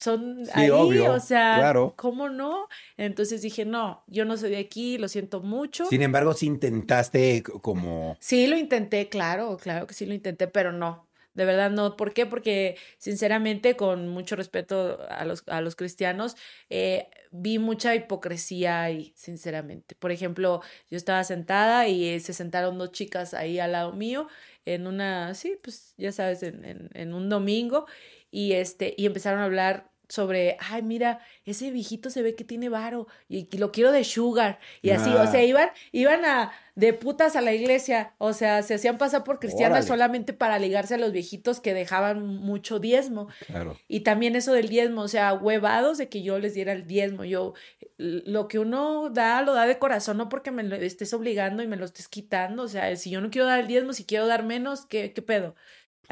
[0.00, 1.94] son Sí, ahí, obvio, o sea, claro.
[1.96, 2.68] ¿cómo no?
[2.96, 5.84] Entonces dije, no, yo no soy de aquí, lo siento mucho.
[5.86, 8.16] Sin embargo, sí intentaste como...
[8.18, 11.96] Sí, lo intenté, claro, claro que sí lo intenté, pero no, de verdad no.
[11.96, 12.26] ¿Por qué?
[12.26, 16.36] Porque sinceramente, con mucho respeto a los, a los cristianos,
[16.70, 19.94] eh, vi mucha hipocresía ahí, sinceramente.
[19.94, 24.28] Por ejemplo, yo estaba sentada y eh, se sentaron dos chicas ahí al lado mío
[24.64, 27.86] en una, sí, pues ya sabes, en, en, en un domingo
[28.30, 32.68] y este, y empezaron a hablar sobre, ay, mira, ese viejito se ve que tiene
[32.68, 35.26] varo y, y lo quiero de sugar y así, o Ah.
[35.28, 39.38] sea, iban, iban a de putas a la iglesia, o sea, se hacían pasar por
[39.38, 39.86] cristianas Órale.
[39.88, 43.28] solamente para ligarse a los viejitos que dejaban mucho diezmo.
[43.46, 43.78] Claro.
[43.86, 47.24] Y también eso del diezmo, o sea, huevados de que yo les diera el diezmo.
[47.24, 47.52] Yo,
[47.98, 51.66] lo que uno da, lo da de corazón, no porque me lo estés obligando y
[51.66, 52.62] me lo estés quitando.
[52.62, 55.20] O sea, si yo no quiero dar el diezmo, si quiero dar menos, ¿qué, qué
[55.22, 55.54] pedo?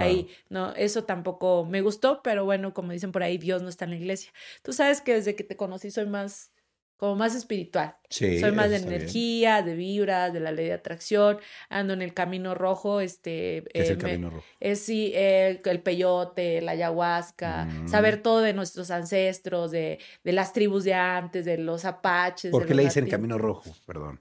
[0.02, 3.84] Ahí, no, eso tampoco me gustó, pero bueno, como dicen por ahí, Dios no está
[3.84, 4.32] en la iglesia.
[4.62, 6.52] Tú sabes que desde que te conocí soy más,
[6.96, 7.96] como más espiritual.
[8.10, 8.40] Sí.
[8.40, 8.92] Soy más de bien.
[8.92, 13.64] energía, de vibras, de la ley de atracción, ando en el camino rojo, este...
[13.72, 14.44] ¿Qué es eh, el me- camino rojo?
[14.60, 17.88] es sí, eh, el peyote, la ayahuasca, Mm.
[17.88, 22.50] saber todo de nuestros ancestros, de, de las tribus de antes, de los apaches.
[22.50, 23.64] ¿Por qué le dicen camino rojo?
[23.86, 24.18] Perdón.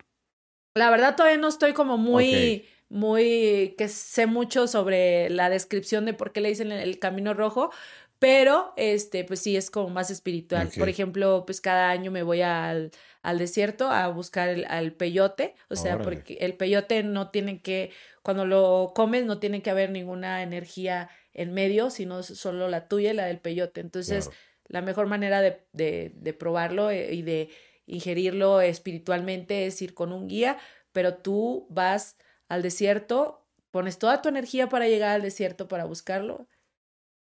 [0.75, 2.67] La verdad todavía no estoy como muy.
[2.89, 7.71] Muy, que sé mucho sobre la descripción de por qué le dicen el camino rojo,
[8.19, 10.71] pero este, pues sí, es como más espiritual.
[10.77, 15.53] Por ejemplo, pues cada año me voy al, al desierto a buscar el, al peyote,
[15.69, 16.03] o sea, Órale.
[16.03, 17.91] porque el peyote no tiene que,
[18.23, 23.11] cuando lo comes no tiene que haber ninguna energía en medio, sino solo la tuya
[23.11, 23.81] y la del peyote.
[23.81, 24.37] Entonces, Claro.
[24.69, 27.49] la mejor manera de, de, de probarlo eh, y de
[27.85, 30.57] ingerirlo espiritualmente es ir con un guía,
[30.91, 32.17] pero tú vas
[32.49, 36.47] al desierto, pones toda tu energía para llegar al desierto para buscarlo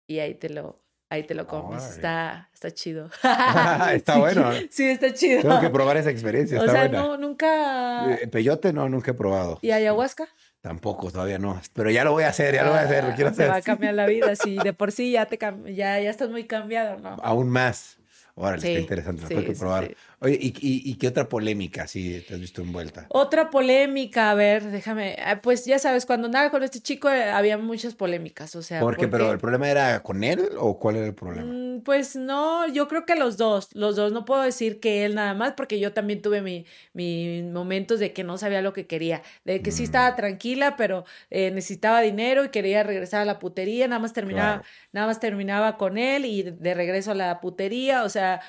[0.07, 1.83] y ahí te lo, ahí te lo comes.
[1.83, 3.09] Está, está chido.
[3.93, 4.51] Está Sí, bueno.
[4.71, 5.41] Sí, está chido.
[5.41, 6.57] Tengo que probar esa experiencia.
[6.59, 7.01] o Está sea, buena.
[7.03, 8.13] no, nunca.
[8.15, 9.59] Eh, Peyote no, nunca he probado.
[9.61, 10.27] ¿Y ayahuasca?
[10.61, 11.61] Tampoco, todavía no.
[11.73, 13.43] Pero ya lo voy a hacer, ya lo voy a hacer, lo Ah, quiero Te
[13.43, 13.49] hacer.
[13.51, 14.57] va a cambiar la vida, sí.
[14.61, 17.15] De por sí ya te ya, ya estás muy cambiado, ¿no?
[17.23, 17.98] Aún más.
[18.41, 19.87] Órale, Sí, está interesante, sí, que probar.
[19.87, 19.95] sí.
[20.21, 23.05] Oye, ¿y, y, y qué otra polémica sí te has visto envuelta?
[23.09, 27.23] Otra polémica, a ver, déjame, ah, pues ya sabes, cuando andaba con este chico eh,
[27.29, 29.09] había muchas polémicas, o sea, ¿Por qué?
[29.09, 31.51] ¿Pero porque- el problema era con él o cuál era el problema?
[31.51, 35.15] Mm, Pues no, yo creo que los dos, los dos, no puedo decir que él
[35.15, 38.85] nada más, porque yo también tuve mi, mi momentos de que no sabía lo que
[38.85, 39.85] quería, de que sí Mm.
[39.85, 44.55] estaba tranquila, pero eh, necesitaba dinero y quería regresar a la putería, nada más terminaba,
[44.59, 44.63] Claro.
[44.91, 48.41] nada más terminaba con él y de regreso a la putería, o sea, where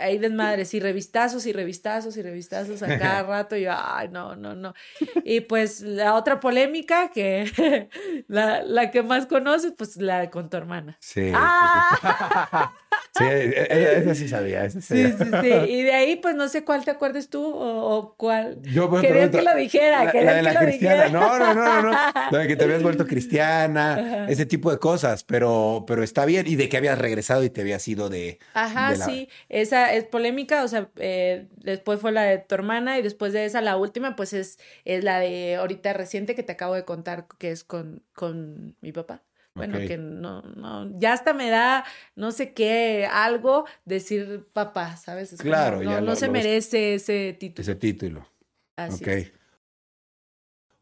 [0.00, 3.56] ahí desmadres y revistazos y revistazos y revistazos a cada rato.
[3.56, 4.74] Y yo, ay, no, no, no.
[5.24, 7.88] Y pues la otra polémica que
[8.28, 10.96] la, la que más conoces, pues la con tu hermana.
[11.00, 11.30] Sí.
[11.34, 12.72] ¡Ah!
[13.14, 14.64] Sí, e- e- eso sí sabía.
[14.64, 15.48] Eso sí Sí, sí, sí.
[15.70, 18.58] Y de ahí, pues no sé cuál te acuerdes tú o, o cuál.
[18.62, 21.04] Yo Querías pregunto, que lo dijera, la- la, de que la lo cristiana.
[21.04, 21.08] dijera.
[21.20, 21.98] No, no, no, no, no.
[22.30, 26.46] Lo de que te habías vuelto cristiana, ese tipo de cosas, pero, pero está bien.
[26.46, 28.38] Y de que habías regresado y te habías ido de.
[28.54, 29.28] Ajá, de la- sí,
[29.62, 33.44] esa es polémica, o sea, eh, después fue la de tu hermana y después de
[33.44, 37.26] esa la última, pues es, es la de ahorita reciente que te acabo de contar,
[37.38, 39.22] que es con, con mi papá.
[39.54, 41.84] Bueno, que no, no, ya hasta me da
[42.16, 45.32] no sé qué, algo decir papá, ¿sabes?
[45.34, 47.62] Es como, Claro, no, ya no lo- se lo ves- merece ese título.
[47.62, 48.26] Ese título.
[48.76, 49.08] Así ok.
[49.08, 49.32] es.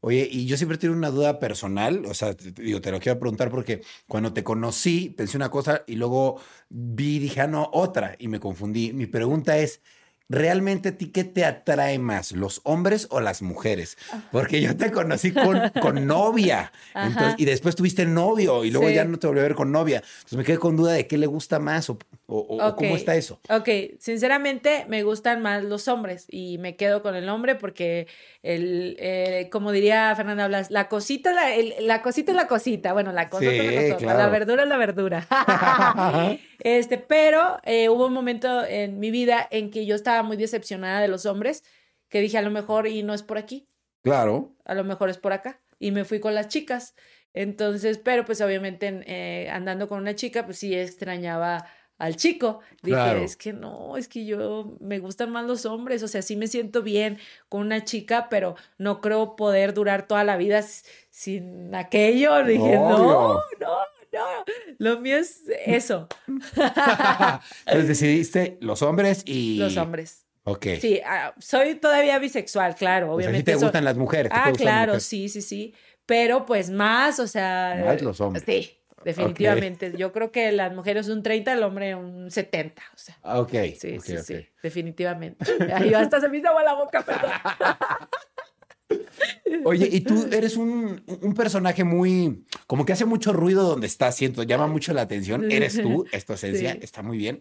[0.02, 3.00] Oye, y yo siempre tengo una duda personal, o sea, te, te digo, te lo
[3.00, 6.40] quiero preguntar porque cuando te conocí pensé una cosa y luego
[6.70, 8.92] vi, dije, ah, no, otra, y me confundí.
[8.94, 9.82] Mi pregunta es,
[10.28, 13.98] ¿realmente a ti qué te atrae más, los hombres o las mujeres?
[14.30, 18.94] Porque yo te conocí con, con novia, entonces, y después tuviste novio y luego Sí.
[18.94, 20.02] ya no te volví a ver con novia.
[20.04, 21.98] Entonces me quedé con duda de qué le gusta más o,
[22.30, 23.40] o- o- o cómo está eso.
[23.50, 23.68] Ok,
[23.98, 28.06] sinceramente me gustan más los hombres y me quedo con el hombre porque
[28.42, 32.92] el, eh, como diría Fernanda Blas, la cosita, la, el- la cosita es la cosita,
[32.92, 34.18] bueno, la cosa es Sí, la claro.
[34.18, 35.26] la verdura es la verdura.
[36.60, 41.00] este, pero eh, hubo un momento en mi vida en que yo estaba muy decepcionada
[41.00, 41.64] de los hombres
[42.08, 43.68] que dije a lo mejor y no es por aquí,
[44.02, 44.52] Claro.
[44.64, 45.60] a lo mejor es por acá.
[45.78, 46.94] Y me fui con las chicas.
[47.32, 51.64] Entonces, pero pues obviamente en- eh, andando con una chica, pues sí extrañaba
[52.00, 52.60] al chico.
[52.82, 53.20] Dije, Claro.
[53.20, 56.48] es que no, es que yo me gustan más los hombres, o sea, sí me
[56.48, 60.62] siento bien con una chica, pero no creo poder durar toda la vida
[61.10, 62.42] sin aquello.
[62.44, 63.40] Dije, no, Obvio.
[63.60, 63.76] no,
[64.12, 64.44] no,
[64.78, 66.08] lo mío es eso,
[66.56, 69.58] Entonces decidiste los hombres y...
[69.58, 70.26] los hombres.
[70.44, 70.66] Ok.
[70.80, 73.52] Sí, ah, soy todavía bisexual, claro, O sea, sí obviamente.
[73.52, 74.32] te eso- gustan las mujeres.
[74.32, 75.04] ¿te Ah, claro, mujeres?
[75.04, 75.74] sí, sí, sí.
[76.06, 77.80] Pero pues más, o sea.
[77.84, 78.42] Más los hombres.
[78.46, 79.92] Sí, definitivamente.
[79.96, 82.82] Yo creo que las mujeres un 30, el hombre un 70.
[82.94, 83.52] O sea, Ah, Ok.
[83.78, 85.44] sí, sí, sí, definitivamente.
[85.74, 87.30] Ay, hasta se me hizo agua la boca, perdón.
[89.64, 94.16] Oye, y tú eres un, un personaje muy, como que hace mucho ruido donde estás,
[94.16, 95.50] siento, llama mucho la atención.
[95.50, 96.78] Eres tú, es tu esencia, Sí.
[96.82, 97.40] está muy bien.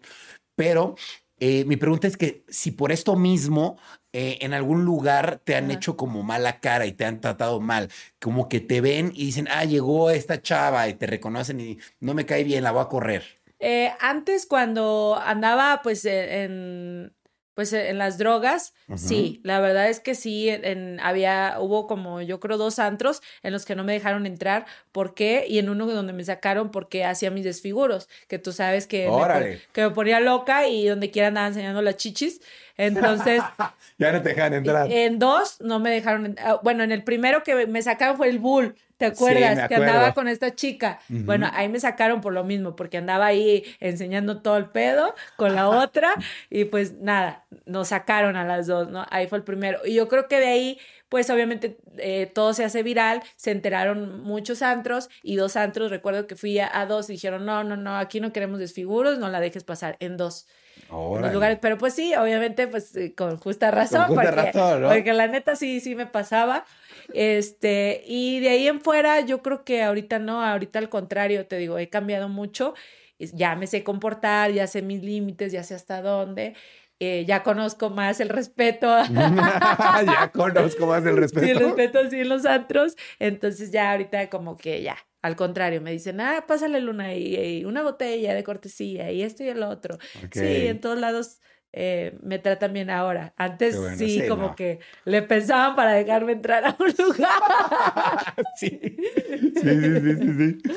[0.54, 0.94] Pero
[1.40, 3.78] eh, mi pregunta es que si por esto mismo
[4.12, 5.74] eh, en algún lugar te han Ajá.
[5.74, 7.88] hecho como mala cara y te han tratado mal,
[8.20, 12.14] como que te ven y dicen, ah, llegó esta chava y te reconocen y no
[12.14, 13.40] me cae bien, la voy a correr.
[13.58, 17.12] Eh, antes, cuando andaba, pues, eh, en.
[17.54, 22.40] Pues en las drogas, sí, la verdad es que sí, en, había, hubo como yo
[22.40, 25.44] creo dos antros en los que no me dejaron entrar, ¿por qué?
[25.48, 29.60] Y en uno donde me sacaron porque hacía mis desfiguros, que tú sabes que, me,
[29.72, 32.40] que me ponía loca y donde quiera andaba enseñando las chichis,
[32.76, 33.42] entonces
[33.98, 34.90] Ya no te dejan entrar.
[34.90, 38.38] en dos no me dejaron, ah, bueno, en el primero que me sacaron fue el
[38.38, 39.66] Bull, ¿te acuerdas?
[39.66, 41.00] que andaba con esta chica.
[41.08, 45.54] Bueno, ahí me sacaron por lo mismo, porque andaba ahí enseñando todo el pedo con
[45.54, 46.12] la otra
[46.50, 49.06] y pues nada, nos sacaron a las dos, ¿no?
[49.10, 49.80] Ahí fue el primero.
[49.86, 50.78] Y yo creo que de ahí,
[51.08, 56.26] pues obviamente eh, todo se hace viral, se enteraron muchos antros y dos antros, recuerdo
[56.26, 59.30] que fui a, a dos y dijeron, no, no, no, aquí no queremos desfiguros, no
[59.30, 60.46] la dejes pasar en dos.
[60.90, 64.88] en lugares, pero pues sí, obviamente, pues eh, con justa razón, justa porque, razón, ¿no?
[64.88, 66.66] porque la neta sí, sí me pasaba.
[67.14, 71.56] Este, y de ahí en fuera, yo creo que ahorita no, ahorita al contrario, te
[71.56, 72.74] digo, he cambiado mucho,
[73.18, 76.54] ya me sé comportar, ya sé mis límites, ya sé hasta dónde,
[76.98, 78.86] eh, ya conozco más el respeto.
[79.12, 81.46] ya conozco más el respeto.
[81.46, 82.96] Sí, el respeto así en los antros.
[83.18, 87.64] Entonces ya ahorita como que ya, al contrario, me dicen, ah, pásale luna y, y
[87.64, 89.98] una botella de cortesía y esto y el otro.
[90.32, 91.40] Sí, en todos lados
[91.72, 93.32] eh, me tratan bien ahora.
[93.36, 94.56] Antes bueno, sí, sí, como no.
[94.56, 98.44] que le pensaban para dejarme entrar a un lugar.
[98.56, 98.80] sí.
[98.80, 100.70] Sí, sí, sí, sí, sí.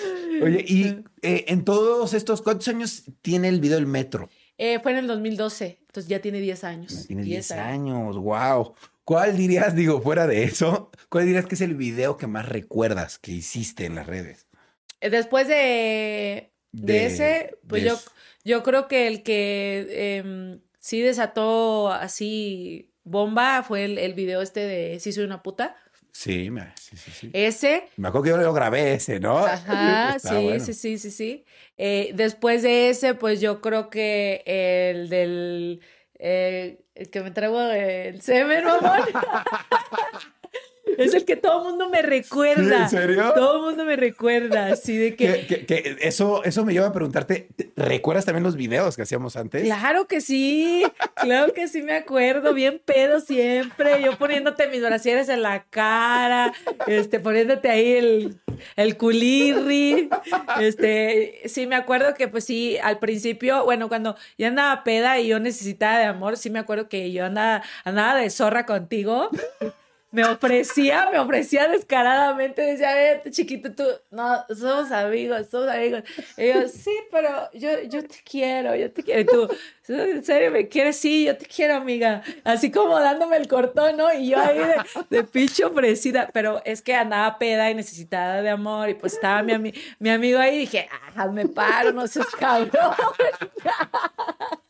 [0.43, 0.85] Oye, y
[1.21, 4.29] eh, en todos estos, ¿cuántos años tiene el video El Metro?
[4.57, 7.05] Eh, fue en el 2012, entonces ya tiene 10 años.
[7.07, 8.75] Tienes 10 años, wow.
[9.03, 13.17] ¿Cuál dirías, digo, fuera de eso, cuál dirías que es el video que más recuerdas
[13.19, 14.47] que hiciste en las redes?
[15.01, 18.11] Después de, de, De- ese, pues de yo, eso.
[18.45, 24.59] yo creo que el que em, sí desató así bomba fue el, el video este
[24.59, 25.77] de Sí soy una puta.
[26.11, 27.29] Sí, me, sí, sí, sí.
[27.33, 29.37] Ese, Me acuerdo que yo lo grabé ese, ¿no?
[29.45, 30.59] ajá, sí, bueno.
[30.63, 31.45] sí, sí, sí, sí.
[31.77, 35.81] Eh, después de ese, pues yo creo que el del,
[36.19, 38.99] eh, el que me traigo el semen, mamón.
[40.97, 42.83] Es el que todo el mundo me recuerda.
[42.83, 43.31] ¿En serio?
[43.33, 45.45] Todo el mundo me recuerda, así de que...
[45.47, 49.01] Que, que- que eso, eso me lleva a preguntarte, ¿te- ¿recuerdas también los videos que
[49.03, 49.63] hacíamos antes?
[49.63, 50.83] Claro que sí,
[51.15, 56.53] claro que sí me acuerdo, bien pedo siempre, yo poniéndote mis brasieres en la cara,
[56.85, 58.37] este, poniéndote ahí el,
[58.75, 60.09] el culirri,
[60.59, 65.27] este, sí me acuerdo que pues sí, al principio, bueno, cuando yo andaba peda y
[65.27, 69.29] yo necesitaba de amor, sí me acuerdo que yo andaba, andaba de zorra contigo.
[70.13, 76.03] Me ofrecía, me ofrecía descaradamente, decía, ver, chiquito, tú, no, somos amigos, somos amigos.
[76.37, 79.21] Y yo, sí, pero yo, yo te quiero, yo te quiero.
[79.21, 79.49] Y tú,
[79.87, 80.97] ¿en serio me quieres?
[80.97, 82.21] Sí, yo te quiero, amiga.
[82.43, 84.13] Así como dándome el cortón, ¿no?
[84.13, 84.75] Y yo ahí de,
[85.09, 89.41] de pinche ofrecida, pero es que andaba peda y necesitada de amor, y pues estaba
[89.41, 92.71] mi, ami- mi amigo ahí, y dije, ah, me paro, no seas cabrón.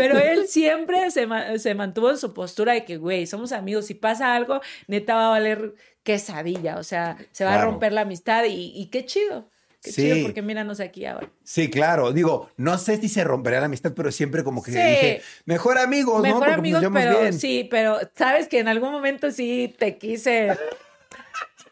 [0.00, 1.26] Pero él siempre se,
[1.58, 3.86] se mantuvo en su postura de que, güey, somos amigos.
[3.86, 6.78] Si pasa algo, neta va a valer quesadilla.
[6.78, 9.48] O sea, se va a romper la amistad y, y qué chido.
[9.82, 10.02] Qué Sí.
[10.02, 11.30] chido porque míranos aquí ahora.
[11.42, 12.12] Sí, claro.
[12.12, 14.78] Digo, no sé si se rompería la amistad, pero siempre como que Sí.
[14.78, 16.22] dije, mejor amigos, ¿no?
[16.22, 17.32] Mejor Porque, pues, amigos, pero bien.
[17.32, 20.50] sí, pero sabes que en algún momento sí te quise.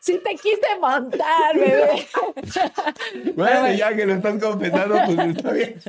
[0.09, 2.07] Sí te quise montar, bebé.
[3.35, 3.73] Bueno, bueno.
[3.75, 5.81] ya que lo estás confesando, pues está bien.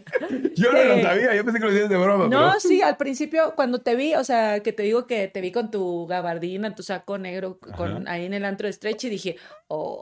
[0.55, 2.27] Yo no lo sabía, yo pensé que lo decías de broma.
[2.27, 5.41] No, pero- sí, al principio cuando te vi, o sea, que te digo que te
[5.41, 9.09] vi con tu gabardina, tu saco negro, con, ahí en el antro de Stretch y
[9.09, 9.37] dije,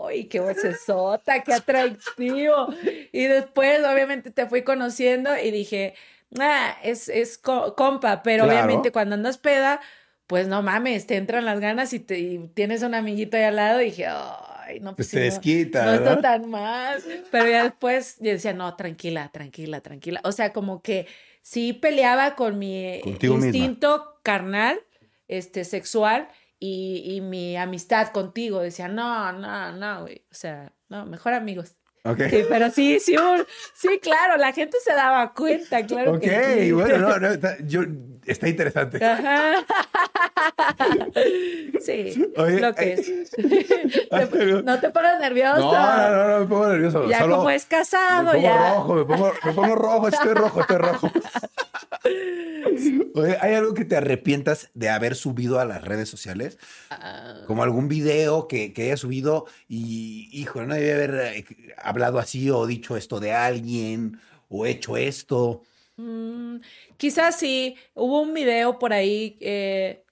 [0.07, 2.69] ¡ay, qué vocesota, qué atractivo!
[3.11, 5.93] Y después, obviamente, te fui conociendo y dije,
[6.39, 8.59] ah, es, es co- compa, pero Claro.
[8.59, 9.79] obviamente cuando andas peda,
[10.27, 13.55] pues no mames, te entran las ganas y, te, y tienes un amiguito ahí al
[13.55, 17.01] lado y dije, ¡ay, no, Pues pues te sí, no- no está tan mal.
[17.31, 20.21] Pero ya después yo decía, no, tranquila, tranquila, tranquila.
[20.23, 21.07] O sea, como que
[21.41, 23.47] sí peleaba con mi Contigo misma.
[23.47, 24.79] instinto carnal,
[25.29, 26.27] este, sexual
[26.59, 28.59] y, y mi amistad contigo.
[28.59, 30.25] Decía, no, no, no, güey.
[30.31, 31.76] O sea, no, mejor amigos.
[32.15, 33.15] Sí, pero sí, sí,
[33.73, 36.71] sí, claro, la gente se daba cuenta, claro Ok, que sí.
[36.71, 37.81] bueno, no, no, está, yo,
[38.25, 39.03] está interesante.
[39.03, 39.65] Ajá.
[41.81, 42.91] Sí, Oye, lo que ay.
[42.91, 43.31] es.
[44.11, 44.29] Ay,
[44.63, 45.59] no te pongas nervioso.
[45.59, 47.07] No, no, no, me pongo nervioso.
[47.09, 48.73] Ya Solo como es me casado, pongo ya.
[48.73, 51.11] rojo, me pongo, me pongo rojo, estoy rojo, estoy rojo.
[53.15, 56.57] Oye, ¿hay algo que te arrepientas de haber subido a las redes sociales?
[56.89, 61.45] Ah, Como algún video que, que hayas subido y, híjole, no debe haber eh,
[61.97, 64.19] hablado así o dicho esto de alguien
[64.49, 65.63] o hecho esto.
[65.97, 66.57] mm,
[66.97, 70.03] quizás sí, hubo un video por ahí, eh,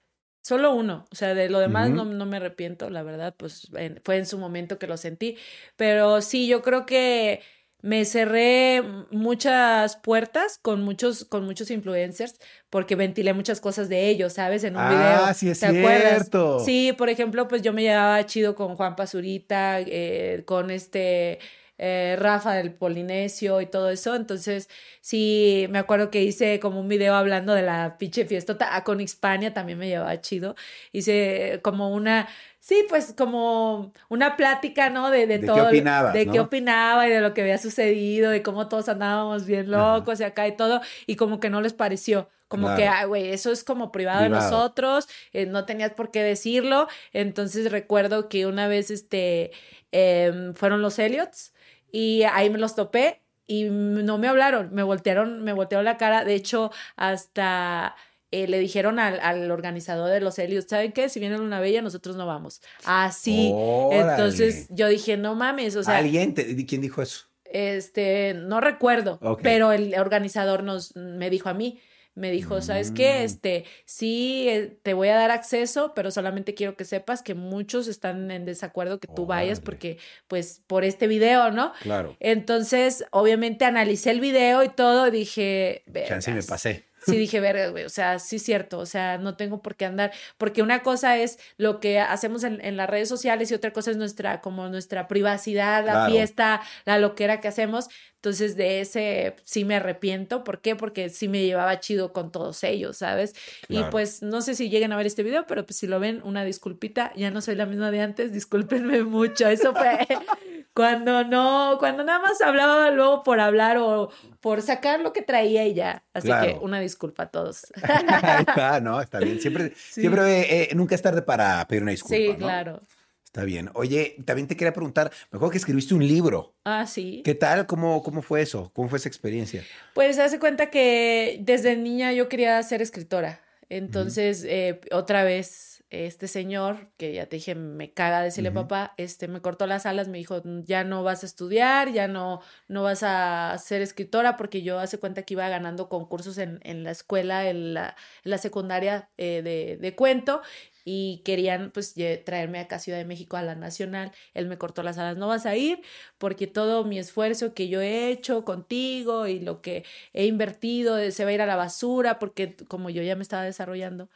[0.43, 4.01] solo uno, o sea, de lo demás no, no me arrepiento, la verdad, pues en-
[4.03, 5.37] fue en su momento que lo sentí,
[5.75, 7.41] pero sí, yo creo que
[7.81, 8.81] me cerré
[9.11, 12.39] muchas puertas con muchos, con muchos influencers
[12.71, 14.63] porque ventilé muchas cosas de ellos, ¿sabes?
[14.63, 15.33] En un Ah, video.
[15.35, 16.23] sí es ¿te acuerdas?
[16.23, 16.59] cierto.
[16.59, 21.37] Sí, por ejemplo, pues yo me llevaba chido con Juan Pazurita, eh, con este
[21.77, 24.15] eh, Rafa del Polinesio y todo eso.
[24.15, 24.69] Entonces,
[25.01, 28.75] sí, me acuerdo que hice como un video hablando de la pinche fiestota.
[28.75, 30.55] Ah, con Hispania también me llevaba chido.
[30.91, 32.27] Hice como una,
[32.59, 35.11] sí, pues como una plática, ¿no?
[35.11, 35.67] De, de, ¿De qué todo.
[35.67, 39.73] opinabas, De qué opinaba y de lo que había sucedido y cómo todos andábamos bien
[39.73, 39.97] Ajá.
[39.97, 40.81] locos y acá y todo.
[41.07, 42.29] Y como que no les pareció.
[42.47, 46.21] Como que, ah, güey, eso es como privado, de nosotros, eh, no tenías por qué
[46.21, 46.87] decirlo.
[47.11, 49.51] Entonces recuerdo que una vez este,
[49.91, 51.53] em, fueron los Elliots
[51.91, 56.23] y ahí me los topé y no me hablaron, me voltearon, me voltearon la cara.
[56.25, 57.95] De hecho, hasta
[58.31, 61.09] eh, le dijeron al, al organizador de los Elliots, ¿saben qué?
[61.09, 62.61] Si viene Luna Bella, nosotros no vamos.
[62.85, 63.51] Así.
[63.55, 64.11] Órale.
[64.11, 66.33] Entonces yo dije, no mames, o sea, ¿Alguien?
[66.33, 67.27] te- ¿Quién dijo eso?
[67.45, 71.79] este, no recuerdo, pero el organizador nos me dijo a mí,
[72.15, 73.19] me dijo, ¿sabes qué?
[73.19, 73.23] Mm.
[73.23, 77.87] Este, sí, eh, te voy a dar acceso, pero solamente quiero que sepas que muchos
[77.87, 79.97] están en desacuerdo que tú vayas porque,
[80.27, 81.73] pues, por este video, ¿no?
[81.81, 82.15] Claro.
[82.19, 86.85] Entonces, obviamente analicé el video y todo, y dije, Chance me pasé.
[87.05, 89.85] Sí, dije, verga, güey, o sea, sí es cierto, o sea, no tengo por qué
[89.85, 93.71] andar, porque una cosa es lo que hacemos en, en las redes sociales y otra
[93.73, 96.11] cosa es nuestra, como nuestra privacidad, la Claro.
[96.11, 97.87] fiesta, la loquera que hacemos.
[98.15, 100.43] Entonces, de ese sí me arrepiento.
[100.43, 100.75] ¿Por qué?
[100.75, 103.35] Porque sí me llevaba chido con todos ellos, ¿sabes?
[103.69, 106.21] Y pues no sé si lleguen a ver este video, pero pues si lo ven,
[106.23, 109.47] una disculpita, ya no soy la misma de antes, discúlpenme mucho.
[109.47, 110.07] Eso fue
[110.75, 114.09] cuando no, cuando nada más hablaba luego por hablar o
[114.41, 116.03] por sacar lo que traía y ya.
[116.13, 116.45] Así Claro.
[116.59, 117.65] que una disculpa a todos.
[118.39, 119.39] Está, no, está bien.
[119.39, 120.01] Siempre, Sí.
[120.01, 122.15] siempre eh, eh, nunca es tarde para pedir una disculpa.
[122.17, 122.37] sí, ¿no?
[122.37, 122.81] claro.
[123.23, 123.69] Está bien.
[123.73, 126.55] Oye, también te quería preguntar, me acuerdo que escribiste un libro.
[126.63, 127.21] Ah, sí.
[127.25, 127.65] ¿Qué tal?
[127.67, 128.71] ¿Cómo, cómo fue eso?
[128.73, 129.63] ¿Cómo fue esa experiencia?
[129.93, 133.41] Pues hace cuenta que desde niña yo quería ser escritora.
[133.67, 139.27] Entonces, eh, otra vez, este señor, que ya te dije, me caga decirle papá, este,
[139.27, 143.03] me cortó las alas, me dijo, ya no vas a estudiar, ya no, no vas
[143.03, 147.49] a ser escritora, porque yo hace cuenta que iba ganando concursos en, en la escuela,
[147.49, 150.41] en la, en la secundaria eh, de, de cuento,
[150.87, 154.11] y querían pues traerme acá a Ciudad de México a la Nacional.
[154.35, 155.81] Él me cortó las alas, no vas a ir
[156.19, 159.83] porque todo mi esfuerzo que yo he hecho contigo y lo que
[160.13, 163.23] he invertido eh, se va a ir a la basura porque como yo ya me
[163.23, 164.09] estaba desarrollando,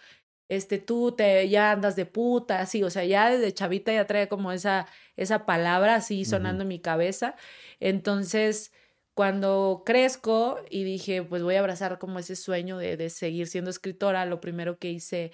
[0.50, 4.28] este tú te ya andas de puta, así, o sea, ya desde chavita ya trae
[4.28, 7.36] como esa esa palabra así sonando en mi cabeza.
[7.80, 8.72] Entonces,
[9.14, 13.70] cuando crezco y dije, pues voy a abrazar como ese sueño de, de seguir siendo
[13.70, 15.32] escritora, lo primero que hice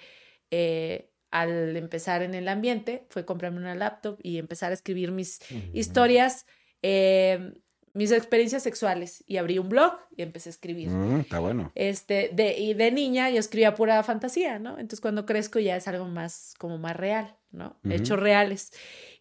[0.50, 5.40] eh, al empezar en el ambiente fue comprarme una laptop y empezar a escribir mis
[5.72, 6.46] historias,
[6.82, 7.52] eh,
[7.96, 10.90] mis experiencias sexuales y abrí un blog y empecé a escribir.
[10.90, 11.72] Mm, está bueno.
[11.74, 14.72] Este, de, y de niña yo escribía pura fantasía, ¿no?
[14.72, 17.80] Entonces cuando crezco ya es algo más, como más real, ¿no?
[17.88, 18.70] Hechos reales.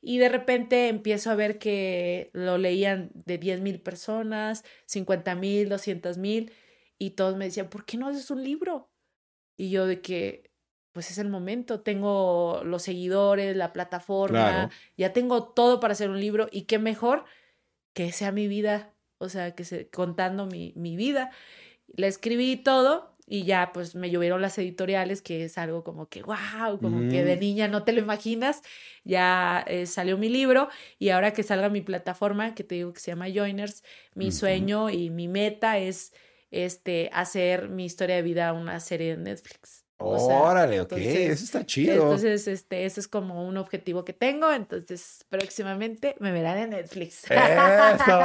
[0.01, 5.69] Y de repente empiezo a ver que lo leían de 10 mil personas, 50 mil,
[5.69, 6.51] 200 mil,
[6.97, 8.91] y todos me decían, ¿por qué no haces un libro?
[9.55, 10.51] Y yo de que,
[10.91, 14.69] pues es el momento, tengo los seguidores, la plataforma, Claro.
[14.97, 17.23] ya tengo todo para hacer un libro, y qué mejor
[17.95, 21.31] que sea mi vida, o sea, que se, contando mi, mi vida.
[21.87, 26.23] La escribí todo y ya pues me llovieron las editoriales, que es algo como que,
[26.23, 27.39] wow, como que de Mm.
[27.39, 28.61] niña no te lo imaginas.
[29.05, 30.69] Ya eh, salió mi libro
[30.99, 33.83] y ahora que salga mi plataforma, que te digo que se llama Joiners,
[34.13, 36.13] mi sueño y mi meta es
[36.51, 39.84] este, hacer mi historia de vida una serie de Netflix.
[39.97, 41.93] O sea, Órale, ok, entonces- eso está chido.
[41.93, 44.51] Entonces, este, ese es como un objetivo que tengo.
[44.51, 47.23] Entonces, próximamente me verán en Netflix.
[47.31, 48.19] Eso.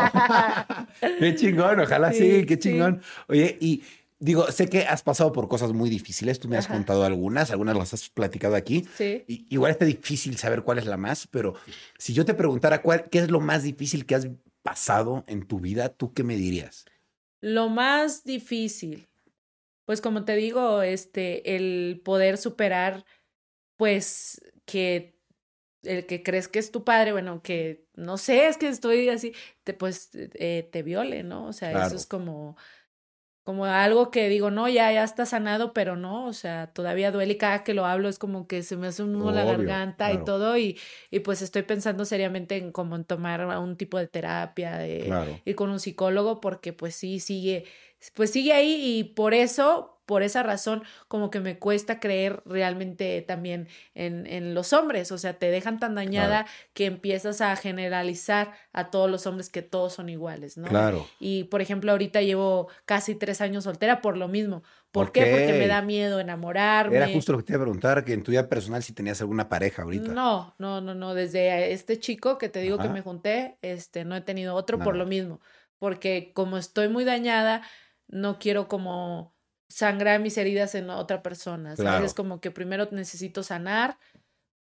[1.18, 2.61] qué chingón, ojalá sí, Sí, qué sí.
[2.61, 3.03] chingón.
[3.29, 3.83] Oye, y
[4.18, 6.75] digo, sé que has pasado por cosas muy difíciles, tú me has Ajá.
[6.75, 8.87] contado algunas, algunas las has platicado aquí.
[8.97, 9.25] Sí.
[9.29, 11.55] Y- igual está difícil saber cuál es la más, pero
[11.99, 14.29] si yo te preguntara cuál, qué es lo más difícil que has
[14.62, 16.85] pasado en tu vida, ¿tú qué me dirías?
[17.41, 19.07] Lo más difícil,
[19.91, 23.05] pues como te digo, este, el poder superar,
[23.76, 25.18] pues, que
[25.82, 29.34] el que crees que es tu padre, bueno, que no sé, es que estoy así,
[29.64, 31.49] te, pues, eh, te viole, ¿no?
[31.49, 31.88] O sea, Claro.
[31.88, 32.57] eso es como,
[33.51, 37.32] como algo que digo, no, ya, ya está sanado, pero no, o sea, todavía duele
[37.32, 40.07] y cada que lo hablo es como que se me hace un nudo la garganta
[40.07, 40.20] claro.
[40.20, 40.78] y todo, y,
[41.11, 45.40] y pues estoy pensando seriamente en como en tomar un tipo de terapia, de Claro.
[45.44, 47.64] ir con un psicólogo porque pues sí sigue,
[48.14, 53.22] pues sigue ahí y por eso, por esa razón, como que me cuesta creer realmente
[53.22, 58.50] también en, en los hombres, o sea, te dejan tan dañada que empiezas a generalizar
[58.72, 60.66] a todos los hombres que todos son iguales, ¿no?
[60.66, 61.06] Claro.
[61.20, 64.64] Y por ejemplo, ahorita llevo casi tres años soltera por lo mismo.
[64.90, 65.26] ¿Por qué?
[65.26, 66.96] Porque me da miedo enamorarme.
[66.96, 69.20] Era justo lo que te iba a preguntar, que en tu vida personal si tenías
[69.20, 70.12] alguna pareja ahorita.
[70.12, 71.14] No, no, no, no.
[71.14, 74.96] Desde este chico que te digo que me junté, este, no he tenido otro por
[74.96, 75.40] lo mismo.
[75.78, 77.62] Porque como estoy muy dañada,
[78.08, 79.32] no quiero como
[79.71, 81.77] sangrar mis heridas en otra persona.
[81.77, 81.91] ¿sabes?
[81.91, 82.05] Claro.
[82.05, 83.97] Es como que primero necesito sanar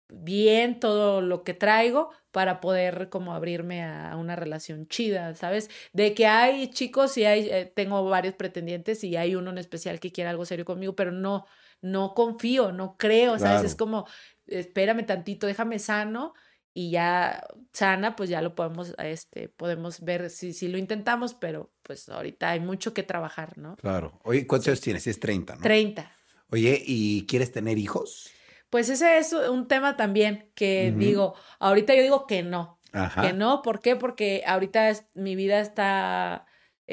[0.09, 5.71] bien todo lo que traigo para poder como abrirme a una relación chida, ¿sabes?
[5.93, 10.01] De que hay chicos y hay, eh, tengo varios pretendientes y hay uno en especial
[10.01, 11.47] que quiere algo serio conmigo, pero no,
[11.81, 13.53] no confío, no creo, ¿sabes?
[13.53, 13.67] Claro.
[13.67, 14.07] Es como,
[14.47, 16.35] espérame tantito, déjame sano
[16.75, 21.70] y ya sana, pues ya lo podemos, este, podemos ver si, si lo intentamos, pero
[21.83, 23.77] pues ahorita hay mucho que trabajar, ¿no?
[23.77, 24.18] Claro.
[24.25, 25.07] Oye, ¿cuántos años tienes?
[25.07, 25.62] Es 30, ¿no?
[25.62, 26.11] 30.
[26.51, 28.31] Oye, ¿y quieres tener hijos?
[28.70, 33.20] Pues ese es un tema también que digo, ahorita yo digo que no, Ajá.
[33.23, 33.97] que no, ¿por qué?
[33.97, 36.47] Porque ahorita es- mi vida está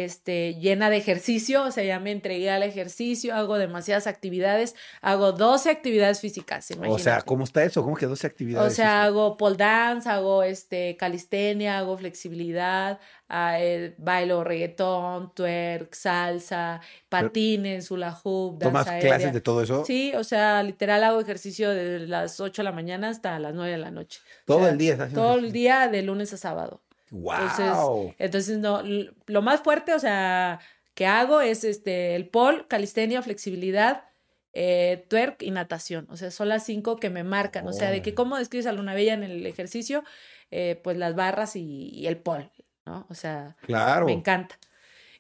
[0.06, 5.32] este, llena de ejercicio, o sea, ya me entregué al ejercicio, hago demasiadas actividades, hago
[5.32, 7.22] 12 actividades físicas, O sea.
[7.22, 7.84] ¿cómo está eso?
[7.84, 8.74] ¿Cómo que 12 O actividades?
[8.76, 9.08] sea, hiciste?
[9.08, 17.92] hago pole dance, hago este calistenia, hago flexibilidad, ah, eh, bailo reggaetón, twerk, salsa, patines,
[17.92, 19.32] hula hoop, ¿Tomas danza clases aérea.
[19.34, 19.84] de todo eso?
[19.86, 23.72] Sí, o sea, literal hago ejercicio desde las 8 de la mañana hasta las 9
[23.72, 24.22] de la noche.
[24.44, 26.82] O Todo sea, el día Todo el día de lunes a sábado.
[27.12, 28.14] ¡Wow!
[28.18, 30.60] Entonces, no, lo más fuerte, o sea,
[30.94, 34.06] que hago es este el pole, calistenia, flexibilidad,
[34.54, 36.08] eh, twerk y natación.
[36.10, 37.68] O sea, son las cinco que me marcan.
[37.68, 40.04] O sea, de que cómo describes a Luna Bella en el ejercicio,
[40.52, 42.52] eh, pues las barras y, y el pole,
[42.86, 43.06] ¿no?
[43.10, 44.06] O sea, Claro.
[44.06, 44.58] me encanta.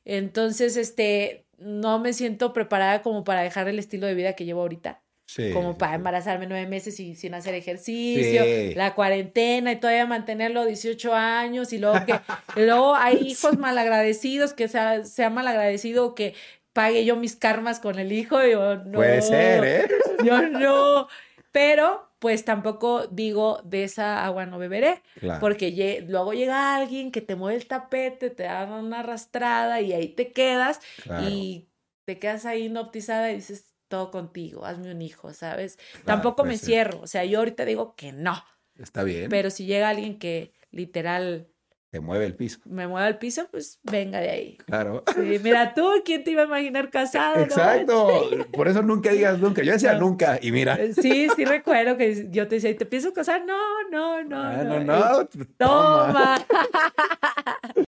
[0.05, 4.61] Entonces, este, no me siento preparada como para dejar el estilo de vida que llevo
[4.61, 8.73] ahorita Sí, como para embarazarme nueve meses y sin hacer ejercicio, Sí.
[8.73, 12.13] la cuarentena y todavía mantenerlo 18 años y luego que
[12.55, 16.33] luego hay hijos malagradecidos que sea, sea malagradecido que,
[16.73, 18.41] pague yo mis karmas con el hijo.
[18.43, 18.93] Yo no.
[18.99, 19.87] Puede ser, ¿eh?
[20.23, 21.07] Yo no.
[21.51, 25.39] Pero pues tampoco digo de esa agua no beberé, Claro.
[25.39, 30.07] porque luego llega alguien que te mueve el tapete, te da una arrastrada y ahí
[30.09, 31.27] te quedas Claro.
[31.29, 31.67] y
[32.05, 35.75] te quedas ahí hipnotizada y dices todo contigo, hazme un hijo, ¿sabes?
[35.91, 36.65] Claro, Tampoco me ser.
[36.65, 38.41] cierro, o sea, yo ahorita digo que no,
[38.77, 39.29] Está bien.
[39.29, 41.49] pero si llega alguien que literal
[41.91, 42.59] Te mueve el piso.
[42.65, 44.57] me mueva el piso, pues venga de ahí.
[44.67, 45.03] Claro.
[45.15, 47.35] Sí, mira tú, ¿quién te iba a imaginar casado?
[47.37, 47.41] no?
[47.41, 48.07] Exacto.
[48.53, 49.63] Por eso nunca digas nunca.
[49.63, 50.01] Yo decía No.
[50.01, 50.37] nunca.
[50.39, 50.77] Y mira.
[50.93, 53.43] Sí, sí recuerdo que yo te decía, ¿te pienso casar?
[53.43, 53.57] No,
[53.91, 54.39] no, no.
[54.43, 55.25] Ah, no, no, no.
[55.57, 56.45] Toma.
[56.47, 56.47] Toma.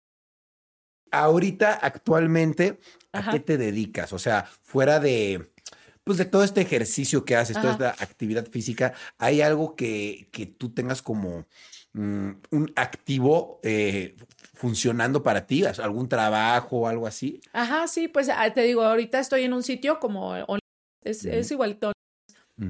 [1.10, 2.78] Ahorita, actualmente,
[3.12, 3.30] ¿a Ajá.
[3.32, 4.12] qué te dedicas?
[4.12, 5.50] O sea, fuera de,
[6.08, 10.46] pues de todo este ejercicio que haces, toda esta actividad física, ¿hay algo que, que
[10.46, 11.44] tú tengas como
[11.92, 14.16] mm, un activo eh,
[14.54, 15.64] funcionando para ti?
[15.66, 17.42] ¿Algún trabajo o algo así?
[17.52, 20.34] Ajá, sí, pues ah, te digo, ahorita estoy en un sitio como
[21.04, 21.92] es, es igualito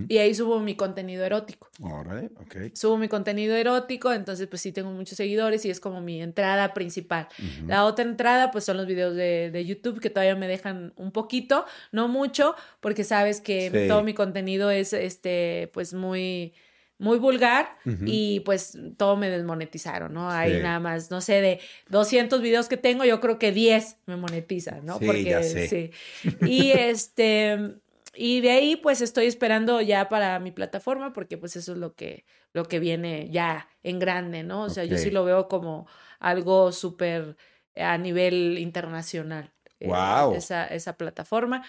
[0.08, 1.70] Y ahí subo mi contenido erótico.
[1.80, 2.74] Órale, ok.
[2.74, 6.74] Subo mi contenido erótico, entonces pues sí tengo muchos seguidores y es como mi entrada
[6.74, 7.28] principal.
[7.66, 11.10] La otra entrada pues son los videos de, de YouTube que todavía me dejan un
[11.10, 13.88] poquito, no mucho, porque sabes que Sí.
[13.88, 16.52] todo mi contenido es este pues muy
[17.00, 20.28] muy vulgar y pues todo me desmonetizaron, ¿no?
[20.30, 20.62] Ahí Sí.
[20.62, 24.84] nada más, no sé, de 200 videos que tengo, yo creo que 10 me monetizan,
[24.84, 24.98] ¿no?
[24.98, 25.68] Sí, ya sé.
[25.68, 25.90] sí.
[26.42, 27.76] Y este
[28.18, 31.94] y de ahí pues estoy esperando ya para mi plataforma porque pues eso es lo
[31.94, 34.64] que lo que viene ya en grande, ¿no?
[34.64, 35.86] O sea, yo sí lo veo como
[36.18, 37.36] algo súper
[37.76, 39.52] a nivel internacional.
[39.78, 40.34] eh, Guau.
[40.34, 41.64] esa, esa plataforma.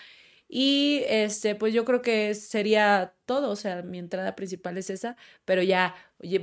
[0.52, 5.16] Y este, pues yo creo que sería todo, o sea, mi entrada principal es esa,
[5.46, 5.94] pero ya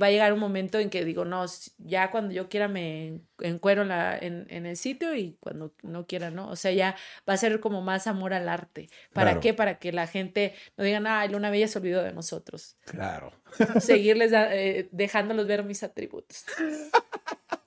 [0.01, 1.45] va a llegar un momento en que digo, no,
[1.77, 6.07] ya cuando yo quiera me encuero en, la, en, en el sitio y cuando no
[6.07, 6.47] quiera, ¿no?
[6.49, 6.95] O sea, ya
[7.29, 8.87] va a ser como más amor al arte.
[9.11, 9.41] ¿Para Claro.
[9.41, 9.53] qué?
[9.53, 12.77] Para que la gente no diga, ay, Luna Bella se olvidó de nosotros.
[12.85, 13.33] Claro.
[13.81, 16.45] Seguirles eh, dejándolos ver mis atributos.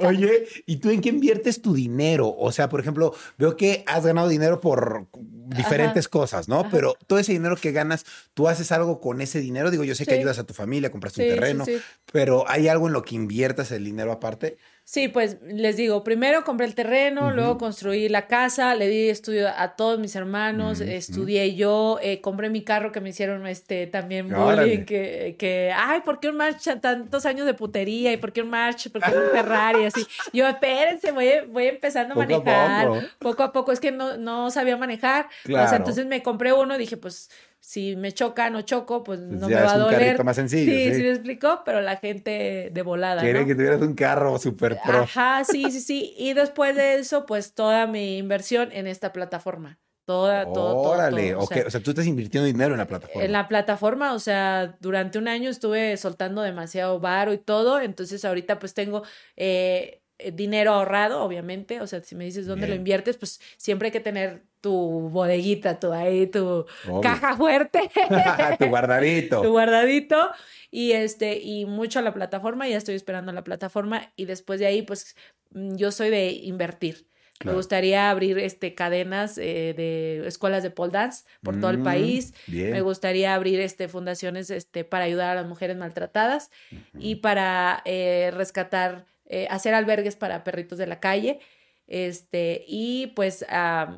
[0.00, 2.34] Oye, ¿y tú en qué inviertes tu dinero?
[2.36, 6.60] O sea, por ejemplo, veo que has ganado dinero por diferentes cosas, ¿no?
[6.60, 6.68] Ajá.
[6.70, 8.04] Pero todo ese dinero que ganas,
[8.34, 9.70] ¿tú haces algo con ese dinero?
[9.70, 11.78] Digo, yo sé que ayudas a tu familia, compraste Sí, un terreno, sí.
[12.12, 14.58] pero ¿hay algo en lo que inviertas el dinero aparte?
[14.84, 19.48] Sí, pues les digo, primero compré el terreno, luego construí la casa, le di estudio
[19.48, 24.34] a todos mis hermanos, estudié yo, eh, compré mi carro que me hicieron este también
[24.34, 24.62] Órale.
[24.62, 28.12] bullying, que, que, ay, ¿por qué un March tantos años de putería?
[28.12, 28.90] ¿Y por qué un March?
[28.90, 29.84] ¿Por qué un Ferrari?
[29.84, 33.00] Así, yo, espérense, voy, voy empezando a Poco a manejar, poco.
[33.20, 36.76] poco a poco, es que no, no sabía manejar, o sea, entonces me compré uno,
[36.78, 37.30] dije, pues,
[37.60, 40.00] si me choca, no choco, pues Pues no ya me va es a un doler.
[40.00, 40.94] carrito más sencillo, Sí, sí.
[40.96, 43.46] sí me explicó, pero la gente de volada, Quiere ¿no?
[43.46, 44.98] que tuvieras un carro super pro.
[45.02, 46.14] Ajá, sí, sí, sí.
[46.18, 49.78] Y después de eso, pues toda mi inversión en esta plataforma.
[50.06, 51.36] Toda, todo, todo, Órale.
[51.36, 53.22] O sea, O sea, tú estás invirtiendo dinero en la plataforma.
[53.24, 58.24] en la plataforma, o sea, durante un año estuve soltando demasiado varo y todo, entonces
[58.24, 59.02] ahorita pues tengo
[59.36, 59.99] eh,
[60.32, 64.00] dinero ahorrado, obviamente, o sea, si me dices dónde lo inviertes, pues siempre hay que
[64.00, 67.00] tener tu bodeguita, tu ahí, tu Obvio.
[67.00, 67.90] caja fuerte.
[68.58, 69.40] tu guardadito.
[69.42, 70.30] tu guardadito
[70.70, 74.66] y este y mucho a la plataforma ya estoy esperando la plataforma y después de
[74.66, 75.16] ahí pues
[75.52, 77.06] mm, yo soy de invertir
[77.38, 77.54] Claro.
[77.54, 81.84] me gustaría abrir este cadenas eh, de escuelas de pole dance por todo el Mm,
[81.84, 82.70] país Bien.
[82.70, 86.50] me gustaría abrir este fundaciones este para ayudar a las mujeres maltratadas
[86.98, 91.38] y para eh, rescatar eh, hacer albergues para perritos de la calle
[91.86, 93.44] este y pues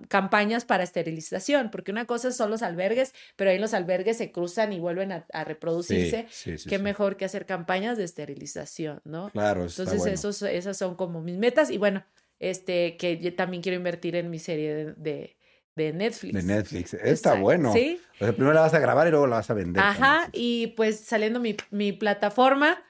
[0.09, 4.73] campañas para esterilización porque una cosa son los albergues pero ahí los albergues se cruzan
[4.73, 9.01] y vuelven a, a reproducirse Sí, sí, sí, qué mejor que hacer campañas de esterilización
[9.05, 10.15] no Claro, está entonces bueno.
[10.15, 12.03] esos esas son como mis metas y bueno
[12.39, 15.37] este que yo también quiero invertir en mi serie de, de,
[15.77, 16.95] de Netflix De Netflix.
[16.95, 17.41] Está Exacto.
[17.41, 17.73] bueno.
[17.75, 19.83] sí O sea, primero la vas a grabar y luego la vas a vender.
[19.83, 22.83] Ajá, y pues saliendo mi, mi plataforma,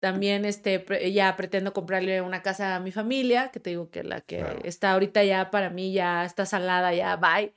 [0.00, 4.20] también este, ya pretendo comprarle una casa a mi familia, que te digo que la
[4.20, 4.60] que Claro.
[4.64, 7.54] está ahorita ya para mí ya está salada, ya bye,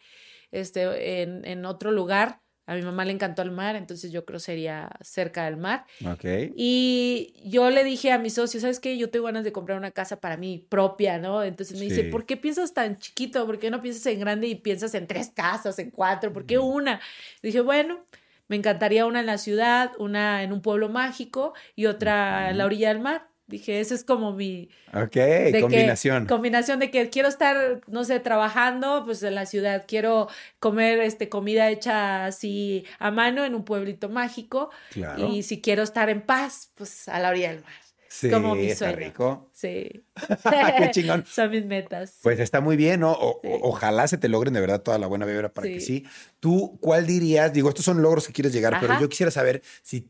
[0.52, 2.42] este, en, en otro lugar.
[2.66, 5.86] A mi mamá le encantó el mar, entonces yo creo sería cerca del mar.
[6.06, 6.24] Ok.
[6.56, 8.96] Y yo le dije a mi socio, ¿sabes qué?
[8.96, 11.44] Yo tengo ganas de comprar una casa para mí propia, ¿no?
[11.44, 12.04] Entonces me dice.
[12.04, 13.44] ¿por qué piensas tan chiquito?
[13.48, 16.32] ¿Por qué no piensas en grande y piensas en tres casas, en cuatro?
[16.32, 17.02] ¿Por qué una?
[17.42, 18.06] Dije, bueno,
[18.50, 22.66] me encantaría una en la ciudad, una en un pueblo mágico y otra en la
[22.66, 23.28] orilla del mar.
[23.48, 26.28] Dije, ese es como mi Ok, de que- combinación.
[26.28, 30.28] combinación de que quiero estar, no sé, trabajando, pues en la ciudad, quiero
[30.60, 35.28] comer este comida hecha así a mano en un pueblito mágico Claro.
[35.28, 37.74] y si quiero estar en paz, pues a la orilla del mar.
[38.12, 39.50] Sí, como mi está rico.
[39.54, 39.88] Sí.
[40.78, 41.24] Qué chingón.
[41.30, 42.18] Son mis metas.
[42.24, 43.12] Pues está muy bien, ¿no?
[43.12, 43.50] O- Sí.
[43.62, 46.06] ojalá se te logren de verdad toda la buena vibra para que Sí.
[46.40, 47.54] ¿Tú cuál dirías?
[47.54, 50.10] Digo, estos son logros que quieres llegar, pero yo quisiera saber si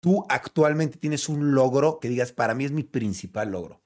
[0.00, 3.82] tú actualmente tienes un logro que digas, para mí es mi principal logro.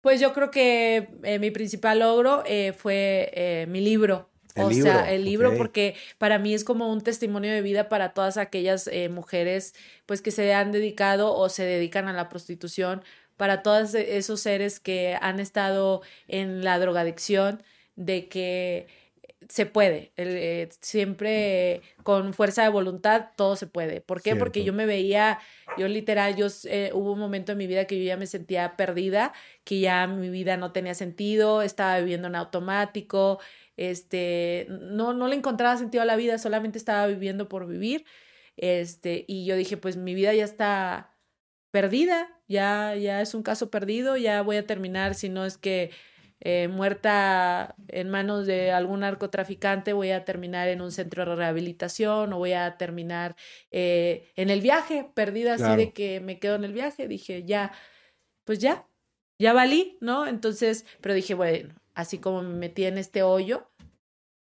[0.00, 4.29] Pues yo creo que eh, mi principal logro eh, fue eh, mi libro.
[4.54, 7.88] El o libro, sea, el libro, porque para mí es como un testimonio de vida
[7.88, 9.74] para todas aquellas eh, mujeres
[10.06, 13.02] pues que se han dedicado o se dedican a la prostitución,
[13.36, 17.62] para todos esos seres que han estado en la drogadicción,
[17.96, 18.86] de que
[19.48, 24.00] se puede, el, eh, siempre con fuerza de voluntad todo se puede.
[24.00, 24.36] ¿Por qué?
[24.36, 25.38] Porque yo me veía,
[25.78, 28.76] yo literal, yo eh, hubo un momento en mi vida que yo ya me sentía
[28.76, 29.32] perdida,
[29.64, 33.40] que ya mi vida no tenía sentido, estaba viviendo en automático,
[33.80, 38.04] este, no, no le encontraba sentido a la vida, solamente estaba viviendo por vivir,
[38.58, 41.16] este, y yo dije, pues mi vida ya está
[41.70, 45.92] perdida, ya, ya es un caso perdido, ya voy a terminar, si no es que
[46.40, 52.34] eh, muerta en manos de algún narcotraficante, voy a terminar en un centro de rehabilitación
[52.34, 53.34] o voy a terminar
[53.70, 57.08] eh, en el viaje, perdida así de que me quedo en el viaje.
[57.08, 57.72] Dije, ya,
[58.44, 58.86] pues ya,
[59.38, 60.26] ya valí, ¿no?
[60.26, 63.69] Entonces, pero dije, bueno, así como me metí en este hoyo,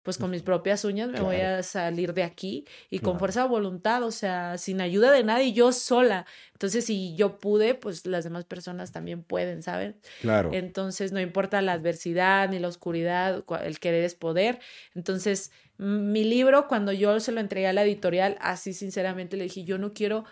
[0.02, 3.48] pues con mis propias uñas me voy a salir de aquí y con fuerza de
[3.48, 6.26] voluntad, o sea, sin ayuda de nadie, yo sola.
[6.52, 10.00] Entonces, si yo pude, pues las demás personas también pueden, ¿saben?
[10.20, 10.50] Claro.
[10.52, 14.58] Entonces, no importa la adversidad ni la oscuridad, el querer es poder.
[14.94, 19.64] Entonces, mi libro, cuando yo se lo entregué a la editorial, así sinceramente le dije,
[19.64, 20.24] yo no quiero,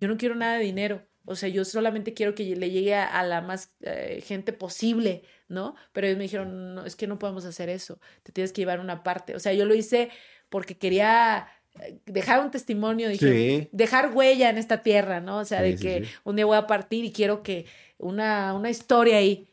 [0.00, 1.06] yo no quiero nada de dinero.
[1.26, 5.22] O sea, yo solamente quiero que le llegue a, a la más eh, gente posible,
[5.48, 5.74] ¿no?
[5.92, 8.80] Pero ellos me dijeron, no, es que no podemos hacer eso, te tienes que llevar
[8.80, 9.34] una parte.
[9.34, 10.08] O sea, yo lo hice
[10.48, 11.48] porque quería
[11.80, 13.30] eh, dejar un testimonio, dije,
[13.62, 13.68] Sí.
[13.72, 15.38] dejar huella en esta tierra, ¿no?
[15.38, 16.10] O sea, Sí, de que sí.
[16.24, 17.66] un día voy a partir y quiero que
[17.98, 19.48] una, una historia ahí.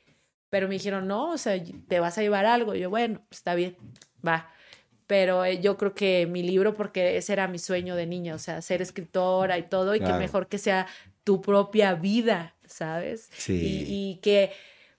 [0.50, 2.76] Pero me dijeron, no, o sea, te vas a llevar algo.
[2.76, 3.76] Y yo, bueno, pues, está bien,
[4.26, 4.52] va.
[5.08, 8.40] Pero eh, yo creo que mi libro, porque ese era mi sueño de niña, o
[8.40, 10.14] sea, ser escritora y todo, y Claro.
[10.14, 10.86] que mejor que sea
[11.24, 13.30] tu propia vida, ¿sabes?
[13.36, 13.54] Sí.
[13.54, 14.52] Y, y que,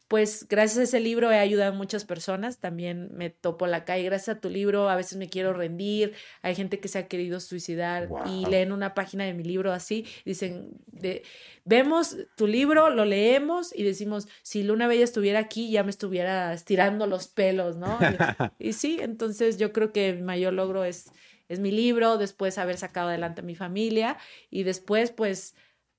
[0.09, 2.59] pues, gracias a ese libro he ayudado a muchas personas.
[2.59, 4.05] También me topo la calle.
[4.05, 6.15] Gracias a tu libro, a veces me quiero rendir.
[6.43, 10.07] Hay gente que se ha querido suicidar y leen una página de mi libro así.
[10.25, 11.23] Dicen, de,
[11.65, 16.53] vemos tu libro, lo leemos y decimos, si Luna Bella estuviera aquí, ya me estuviera
[16.53, 17.99] estirando los pelos, ¿no?
[18.59, 21.07] Y, y sí, entonces yo creo que mi mayor logro es,
[21.49, 24.17] es mi libro, después haber sacado adelante a mi familia
[24.51, 25.55] y después, pues,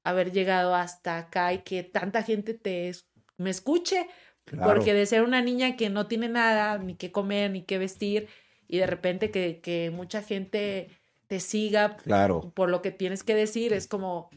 [0.06, 2.91] haber llegado hasta acá y que tanta gente te
[3.38, 4.08] me escuche,
[4.45, 4.76] Claro.
[4.76, 8.28] porque de ser una niña que no tiene nada, ni qué comer, ni qué vestir,
[8.68, 10.89] y de repente que, que mucha gente
[11.28, 12.51] te siga Claro.
[12.53, 14.30] por lo que tienes que decir, es como,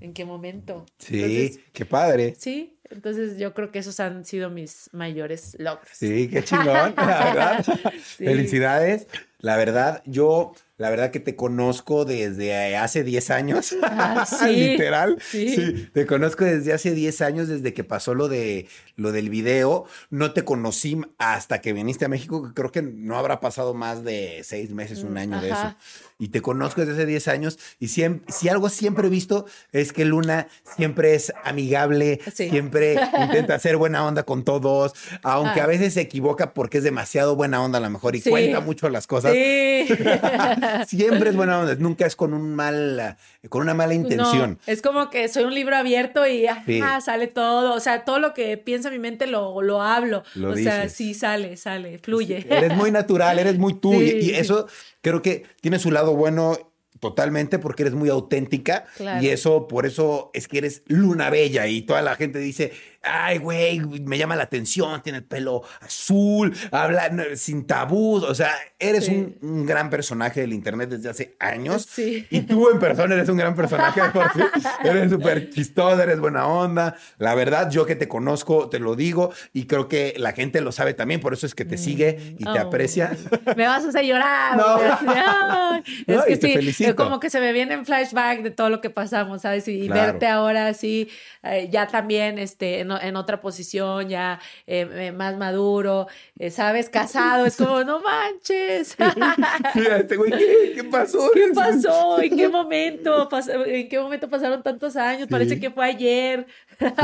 [0.00, 0.84] ¿en qué momento?
[0.98, 2.34] Sí, Entonces, qué padre.
[2.36, 5.88] sí, entonces yo creo que esos han sido mis mayores logros.
[5.92, 7.64] Sí, qué chingón, la verdad.
[8.16, 8.24] Sí.
[8.24, 9.06] Felicidades.
[9.38, 13.74] La verdad, yo, la verdad que te conozco desde hace 10 años.
[13.82, 14.54] Ah, sí.
[14.54, 15.18] Literal.
[15.20, 15.88] Sí.
[15.92, 19.84] te conozco desde hace 10 años, desde que pasó lo de lo del video.
[20.10, 24.04] No te conocí hasta que viniste a México, que creo que no habrá pasado más
[24.04, 25.74] de 6 meses, un Mm, año de eso.
[26.20, 27.58] Y te conozco desde hace 10 años.
[27.80, 28.04] Y si
[28.48, 32.48] algo siempre he visto es que Luna siempre es amigable, Sí.
[32.48, 32.71] siempre
[33.20, 34.92] intenta hacer buena onda con todos,
[35.22, 35.64] aunque Ah.
[35.64, 38.30] a veces se equivoca porque es demasiado buena onda a lo mejor y Sí.
[38.30, 39.32] cuenta mucho las cosas.
[39.32, 39.86] Sí.
[40.86, 43.16] Siempre es buena onda, nunca es con un mal,
[43.48, 44.52] con una mala intención.
[44.66, 46.80] No, es como que soy un libro abierto y ajá, Sí.
[47.04, 47.74] sale todo.
[47.74, 50.22] O sea, todo lo que piensa mi mente lo, lo hablo.
[50.34, 52.46] Lo o sea, sí sale, sale, fluye.
[52.48, 53.94] Eres muy natural, eres muy tú.
[53.94, 54.66] y- eso
[55.00, 56.56] creo que tiene su lado bueno
[57.02, 58.86] totalmente porque eres muy auténtica.
[58.96, 59.20] Claro.
[59.20, 61.66] Y eso, por eso es que eres luna bella.
[61.66, 62.70] Y toda la gente dice,
[63.02, 68.22] ay, güey, me llama la atención, tiene el pelo azul, habla no, sin tabús.
[68.22, 69.12] O sea, eres Sí.
[69.12, 71.86] un, un gran personaje del internet desde hace años.
[71.90, 72.26] Sí.
[72.30, 74.00] Y tú en persona eres un gran personaje.
[74.84, 76.96] Eres súper chistosa, eres buena onda.
[77.18, 79.32] La verdad, yo que te conozco, te lo digo.
[79.52, 81.20] Y creo que la gente lo sabe también.
[81.20, 82.58] Por eso es que te sigue y te Oh.
[82.66, 83.16] aprecia.
[83.56, 84.56] Me vas a hacer llorar.
[84.56, 85.82] No.
[86.06, 86.96] No, es que y te sí, felicito.
[86.96, 89.66] como que se me viene en flashback de todo lo que pasamos, ¿sabes?
[89.68, 90.12] Y, y Claro.
[90.12, 91.08] verte ahora así,
[91.42, 96.06] eh, ya también este, en, en otra posición, ya eh, eh, más maduro,
[96.38, 96.88] eh, ¿sabes?
[96.88, 98.96] Casado, es como, no manches.
[99.74, 101.30] Mira, este güey, ¿qué, qué pasó?
[101.34, 102.20] ¿Qué pasó?
[102.20, 103.28] ¿En qué momento?
[103.66, 105.28] ¿En qué momento pasaron tantos años?
[105.28, 105.60] Parece Sí.
[105.60, 106.46] que fue ayer.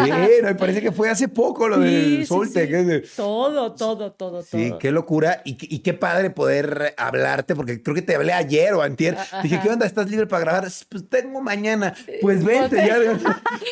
[0.04, 0.12] Sí,
[0.42, 3.02] me parece que fue hace poco lo del Solte.
[3.16, 5.42] Todo, todo, todo, Sí, qué locura.
[5.44, 9.16] Y, qué padre poder hablarte, porque creo que te hablé ayer o antier.
[9.42, 9.86] Dije, ¿qué onda?
[9.86, 10.68] ¿Estás libre para grabar?
[10.88, 11.94] Pues tengo mañana.
[12.20, 12.96] Pues vente, ya.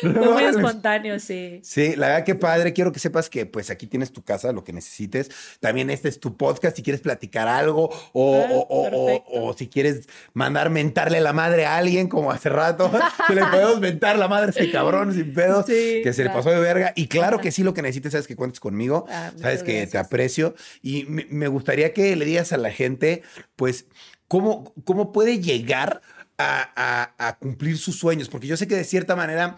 [0.01, 1.59] Fue muy espontáneo, sí.
[1.63, 2.73] Sí, la verdad, qué padre.
[2.73, 5.29] Quiero que sepas que pues aquí tienes tu casa, lo que necesites.
[5.59, 10.07] También este es tu podcast si quieres platicar algo o, ah, o, o, si quieres
[10.33, 12.91] mandar mentarle la madre a alguien, como hace rato,
[13.27, 15.65] que le podemos mentar la madre a ese cabrón sin pedos.
[15.65, 16.93] Sí que se le pasó de verga.
[16.95, 19.97] Y claro que sí, lo que necesites, sabes que cuentes conmigo, ah, sabes que te
[19.97, 20.55] aprecio.
[20.81, 23.23] Y me, gustaría que le digas a la gente,
[23.55, 23.85] pues,
[24.27, 26.01] cómo, cómo puede llegar
[26.37, 28.29] a, a cumplir sus sueños.
[28.29, 29.57] Porque yo sé que de cierta manera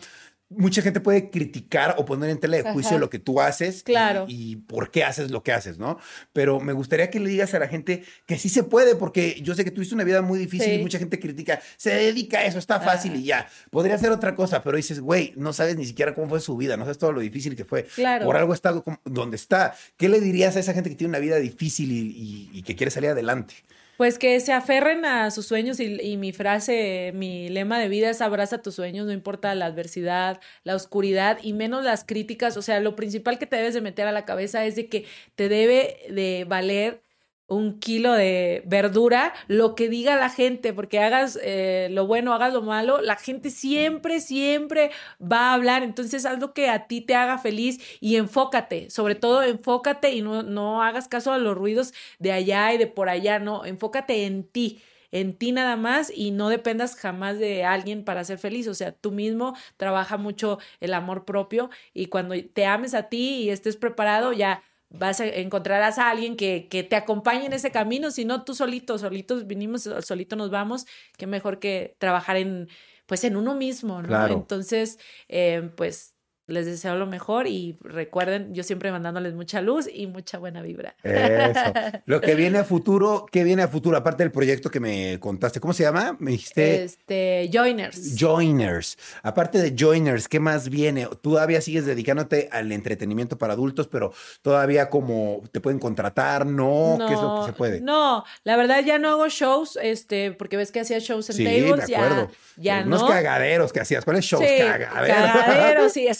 [0.49, 4.25] mucha gente puede criticar o poner en tela de juicio lo que tú haces claro.
[4.27, 5.99] y, por qué haces lo que haces, ¿no?
[6.33, 9.53] Pero me gustaría que le digas a la gente que sí se puede, porque yo
[9.53, 12.57] sé que tuviste una vida muy difícil y mucha gente critica, se dedica a eso,
[12.57, 13.47] está fácil y ya.
[13.69, 16.77] Podría hacer otra cosa, pero dices, güey, no sabes ni siquiera cómo fue su vida,
[16.77, 17.83] no sabes todo lo difícil que fue.
[17.83, 18.25] Claro.
[18.25, 18.73] Por algo está
[19.05, 19.75] donde está.
[19.97, 23.11] ¿Qué le dirías a esa gente que tiene una vida difícil y que quiere salir
[23.11, 23.55] adelante?
[23.99, 28.21] Pues que se aferren a sus sueños y, mi frase, mi lema de vida es
[28.21, 32.55] abraza tus sueños, no importa la adversidad, la oscuridad y menos las críticas.
[32.55, 35.05] O sea, lo principal que te debes de meter a la cabeza es de que
[35.35, 37.03] te debe de valer
[37.49, 42.53] un kilo de verdura, lo que diga la gente, porque hagas eh, lo bueno, hagas
[42.53, 44.91] lo malo, la gente siempre, siempre
[45.21, 45.83] va a hablar.
[45.83, 50.21] Entonces, haz lo que a ti te haga feliz y enfócate, sobre todo enfócate y
[50.21, 54.25] no, no hagas caso a los ruidos de allá y de por allá, no, enfócate
[54.25, 54.81] en ti
[55.11, 58.67] en ti nada más y no dependas jamás de alguien para ser feliz.
[58.67, 63.43] O sea, tú mismo trabaja mucho el amor propio y cuando te ames a ti
[63.43, 67.71] y estés preparado, ya vas a encontrarás a alguien que, que, te acompañe en ese
[67.71, 70.85] camino, si no tú solito, solitos vinimos, solito nos vamos,
[71.17, 72.67] qué mejor que trabajar en,
[73.05, 74.27] pues en uno mismo, ¿no?
[74.27, 76.15] Entonces, eh, pues
[76.49, 80.95] les deseo lo mejor y recuerden, yo siempre mandándoles mucha luz y mucha buena vibra.
[81.03, 81.59] Eso.
[82.05, 83.95] Lo que viene a futuro, ¿qué viene a futuro?
[83.97, 86.17] Aparte del proyecto que me contaste, ¿cómo se llama?
[86.19, 86.83] Me dijiste.
[86.83, 88.15] Este, Joiners.
[88.19, 88.97] Joiners.
[89.23, 91.07] Aparte de Joiners, ¿qué más viene?
[91.21, 96.97] Tú todavía sigues dedicándote al entretenimiento para adultos, pero todavía como te pueden contratar, ¿no?
[97.07, 97.81] ¿Qué es lo que se puede?
[97.81, 101.43] No, la verdad ya no hago shows, este, porque ves que hacía shows en sí,
[101.43, 102.31] tables, de acuerdo.
[102.57, 104.03] ya, ya Unos cagaderos que hacías.
[104.03, 104.43] ¿Cuáles shows?
[104.43, 105.31] Sí, cagaderos.
[105.31, 106.07] Cagaderos y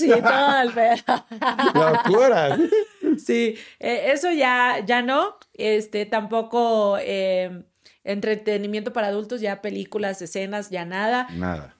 [0.00, 1.24] y todo el pedo.
[1.74, 2.58] Locura.
[3.18, 5.36] Sí, eh, eso ya, ya no.
[5.54, 7.64] Este, tampoco eh,
[8.04, 11.28] entretenimiento para adultos, ya películas, escenas, ya nada.
[11.32, 11.76] Nada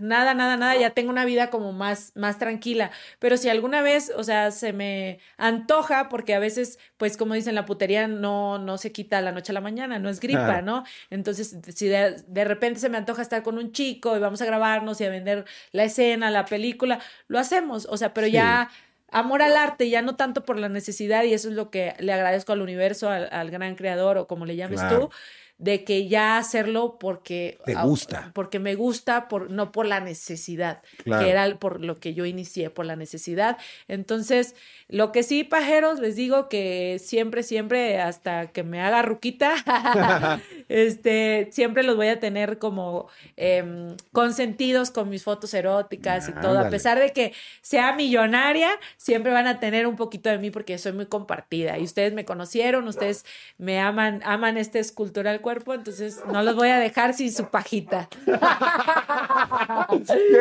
[0.00, 2.90] nada, nada, nada, ya tengo una vida como más, más tranquila.
[3.18, 7.54] Pero si alguna vez, o sea, se me antoja, porque a veces, pues como dicen,
[7.54, 10.84] la putería no, no se quita la noche a la mañana, no es gripa, ¿no?
[11.10, 14.46] Entonces, si de, de, repente se me antoja estar con un chico y vamos a
[14.46, 18.70] grabarnos y a vender la escena, la película, lo hacemos, o sea, pero ya
[19.10, 22.12] amor al arte, ya no tanto por la necesidad, y eso es lo que le
[22.12, 25.10] agradezco al universo, al, gran creador o como le llames tú
[25.58, 28.32] de que ya hacerlo porque te gusta.
[28.34, 32.70] porque me gusta por no por la necesidad que era por lo que yo inicié
[32.70, 33.56] por la necesidad.
[33.86, 34.56] Entonces
[34.88, 39.54] lo que sí pajeros les digo que siempre siempre hasta que me haga ruquita
[40.68, 46.58] este siempre los voy a tener como em, consentidos con mis fotos eróticas y todo.
[46.58, 50.78] A pesar de que sea millonaria siempre van a tener un poquito de mí porque
[50.78, 51.78] soy muy compartida.
[51.78, 53.24] Y ustedes me conocieron ustedes
[53.56, 58.08] me aman aman este escultural cuerpo, entonces no los voy a dejar sin su pajita.
[58.24, 58.32] qué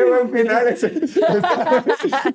[0.08, 0.92] buen final ese.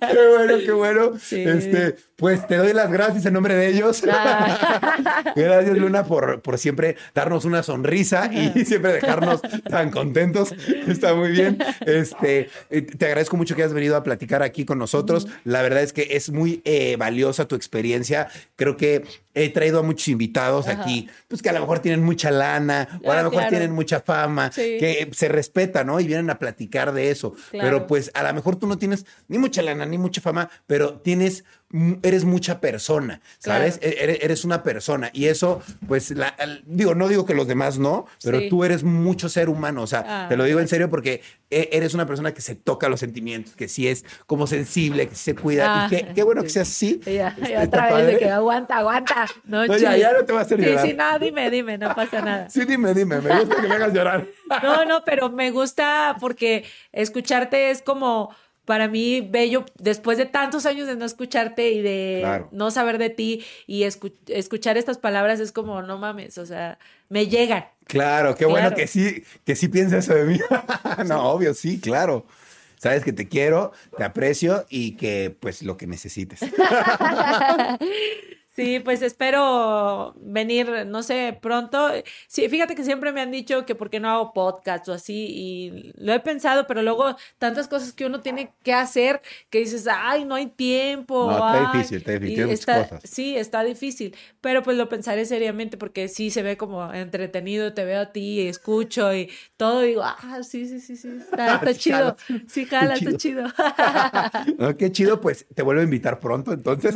[0.01, 1.13] qué bueno, qué bueno.
[1.15, 4.03] Este, pues te doy las gracias en nombre de ellos.
[4.07, 5.33] Ah.
[5.37, 9.41] gracias, Luna, por, por siempre darnos una sonrisa y siempre dejarnos
[9.71, 10.55] tan contentos.
[10.87, 11.57] Está muy bien.
[11.87, 15.27] Este, eh, te agradezco mucho que hayas venido a platicar aquí con nosotros.
[15.45, 18.29] La verdad es que es muy eh, valiosa tu experiencia.
[18.57, 22.31] Creo que he traído a muchos invitados aquí, pues que a lo mejor tienen mucha
[22.31, 22.58] lana
[23.05, 26.01] o a lo mejor tienen mucha fama, que se respeta, ¿no?
[26.01, 27.35] Y vienen a platicar de eso.
[27.53, 31.01] Pero pues a lo mejor tú no tienes ni mucha lana ni mucha fama, pero
[31.01, 31.45] tienes
[32.03, 33.79] eres mucha persona, ¿sabes?
[33.83, 38.07] E-, eres, una persona y eso, pues, la, digo, no digo que los demás no,
[38.23, 41.69] pero tú eres mucho ser humano, o sea, te lo digo en serio porque e-,
[41.73, 45.35] eres una persona que se toca los sentimientos, que sí es como sensible, que se
[45.35, 47.01] cuida y ah, qué, bueno que sea así.
[47.05, 49.27] Ya, otra vez de que aguanta, aguanta.
[49.45, 50.85] No, ya, ya no te va a hacer llorar.
[50.85, 52.49] Sí, sí, no, dime, dime, no pasa nada.
[52.49, 54.27] Sí, dime, dime, me gusta que me hagas llorar.
[54.63, 58.35] No, no, pero me gusta porque escucharte es como
[58.69, 63.09] para mí bello, después de tantos años de no escucharte y de no saber de
[63.09, 67.65] ti y escuchar estas palabras es como, no mames, o sea, me llegan.
[67.87, 70.39] Claro, qué bueno que sí, que sí piensa eso de mí.
[71.07, 72.27] no, obvio, sí, claro.
[72.77, 76.41] Sabes que te quiero, te aprecio y que pues lo que necesites.
[78.59, 81.93] Sí, pues espero venir, no sé, pronto.
[82.27, 85.27] Sí, fíjate que siempre me han dicho que por qué no hago podcast o así,
[85.29, 89.87] y lo he pensado, pero luego tantas cosas que uno tiene que hacer que dices,
[89.89, 91.31] ay, no hay tiempo.
[91.31, 92.51] No, está difícil, está difícil.
[92.51, 97.75] Está, sí, está difícil, pero pues lo pensaré seriamente porque sí se ve como entretenido,
[97.75, 102.17] te veo a ti, escucho y todo, digo, ah, sí, sí, sí, sí, está, chido.
[102.49, 103.45] Sí, jala, está chido.
[104.79, 106.93] qué chido, pues te vuelvo a invitar pronto, entonces.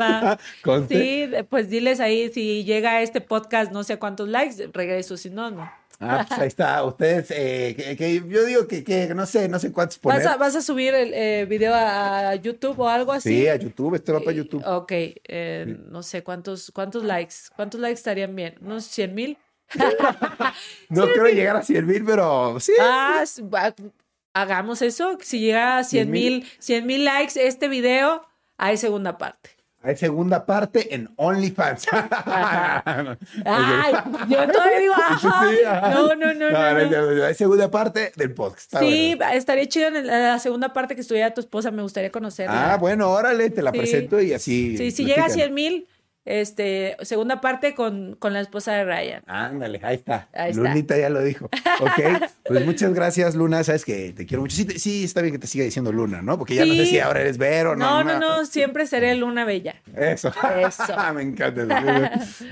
[0.89, 5.51] sí, pues diles ahí si llega este podcast no sé cuántos likes, regreso, si no,
[5.51, 5.71] no.
[6.01, 6.83] Ah, pues ahí está.
[6.83, 10.25] Ustedes, eh, que, yo digo que, que, no sé, no sé cuántos poner.
[10.39, 13.29] ¿Vas a, subir el eh, video a YouTube o algo así?
[13.43, 14.63] Sí, a YouTube, esto va para YouTube.
[14.67, 19.37] Ok, eh, no sé cuántos, cuántos likes, cuántos likes estarían bien, unos 100 mil.
[20.89, 22.73] no quiero llegar a 100 mil, pero sí.
[22.81, 23.25] Ah,
[24.33, 25.19] hagamos eso.
[25.21, 28.27] Si llega a 100 mil, 100 mil likes este video,
[28.57, 29.62] hay segunda parte.
[29.85, 31.87] Hay segunda parte en OnlyFans.
[31.93, 33.17] Ay,
[34.29, 35.91] yo todavía digo, ajá.
[35.91, 38.77] No, no, no, no, Hay segunda parte del podcast.
[38.79, 42.75] Sí, estaría chido en la segunda parte que estuviera tu esposa, me gustaría conocerla.
[42.75, 44.77] Ah, bueno, órale, te la presento y así.
[44.77, 45.89] Sí, si llega a 100 mil,
[46.25, 49.23] este, segunda parte con, con la esposa de Ryan.
[49.27, 50.29] Ándale, ahí está.
[50.55, 51.47] Lunita ya lo dijo.
[51.81, 52.01] Ok,
[52.45, 53.65] pues muchas gracias, Luna.
[53.65, 54.57] Sabes que te quiero mucho.
[54.57, 56.39] Sí, sí, está bien que te siga diciendo Luna, ¿no?
[56.39, 58.05] Porque ya no sé si ahora eres Vero, ¿no?
[58.05, 59.83] No, no, no, siempre seré Luna Bella.
[59.97, 60.33] Eso.
[60.59, 60.85] Eso.
[61.15, 61.65] Me encanta.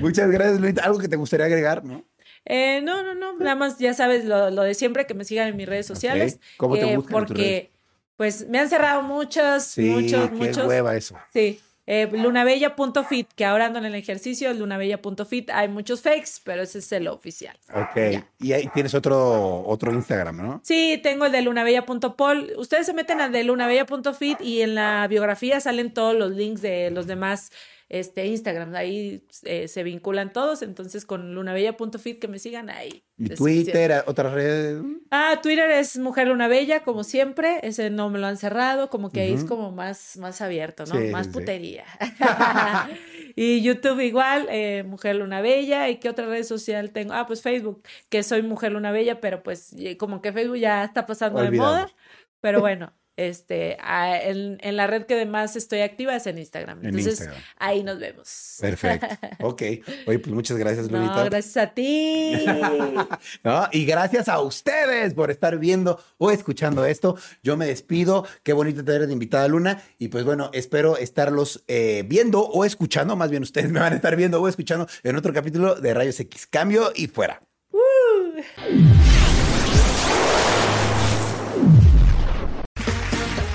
[0.01, 0.85] muchas gracias, Lunita.
[0.85, 2.05] ¿Algo que te gustaría agregar, no?
[2.45, 3.39] Eh, no, no, no.
[3.39, 6.41] Nada más, ya sabes, lo, lo, de siempre, que me sigan en mis redes sociales.
[6.57, 7.71] ¿Cómo te eh, buscan Porque,
[8.16, 10.66] pues, me han cerrado muchos, sí, muchos, qué muchos.
[10.66, 11.16] hueva eso.
[11.33, 11.61] Sí.
[11.93, 15.51] Eh, lunabella.fit, que ahora ando en el ejercicio, lunabella.fit.
[15.51, 17.59] Hay muchos fakes, pero ese es el oficial.
[17.74, 18.22] Ok.
[18.38, 20.61] Y ahí tienes otro, otro Instagram, ¿no?
[20.62, 22.53] Sí, tengo el de lunabella.pol.
[22.59, 26.93] Ustedes se meten al de lunabella.fit y en la biografía salen todos los links de
[26.93, 27.51] los demás
[27.91, 33.03] este, Instagram, ahí eh, se vinculan todos, entonces con lunabella.fit que me sigan ahí.
[33.18, 34.80] ¿Y Twitter, otra red?
[35.11, 39.11] Ah, Twitter es Mujer Luna Bella, como siempre, ese no me lo han cerrado, como
[39.11, 41.01] que ahí es como más, más abierto, ¿no?
[41.11, 41.84] más putería.
[43.34, 47.12] y YouTube igual, eh, Mujer Luna Bella, ¿y qué otra red social tengo?
[47.12, 51.07] Ah, pues Facebook, que soy Mujer Luna Bella, pero pues como que Facebook ya está
[51.07, 51.91] pasando de moda,
[52.41, 52.93] pero bueno.
[53.17, 56.85] Este, en, la red que además estoy activa es en Instagram.
[56.85, 58.57] Entonces, ahí nos vemos.
[58.61, 59.07] Perfecto.
[59.43, 59.63] Ok.
[60.07, 61.17] Oye, pues muchas gracias, Lunita.
[61.17, 62.45] No, gracias a ti.
[63.45, 67.17] no, y gracias a ustedes por estar viendo o escuchando esto.
[67.43, 68.27] Yo me despido.
[68.43, 69.83] Qué bonito tener de invitada, Luna.
[69.99, 73.17] Y pues bueno, espero estarlos eh, viendo o escuchando.
[73.17, 76.21] Más bien, ustedes me van a estar viendo o escuchando en otro capítulo de Rayos
[76.21, 76.47] X.
[76.47, 77.41] Cambio y fuera.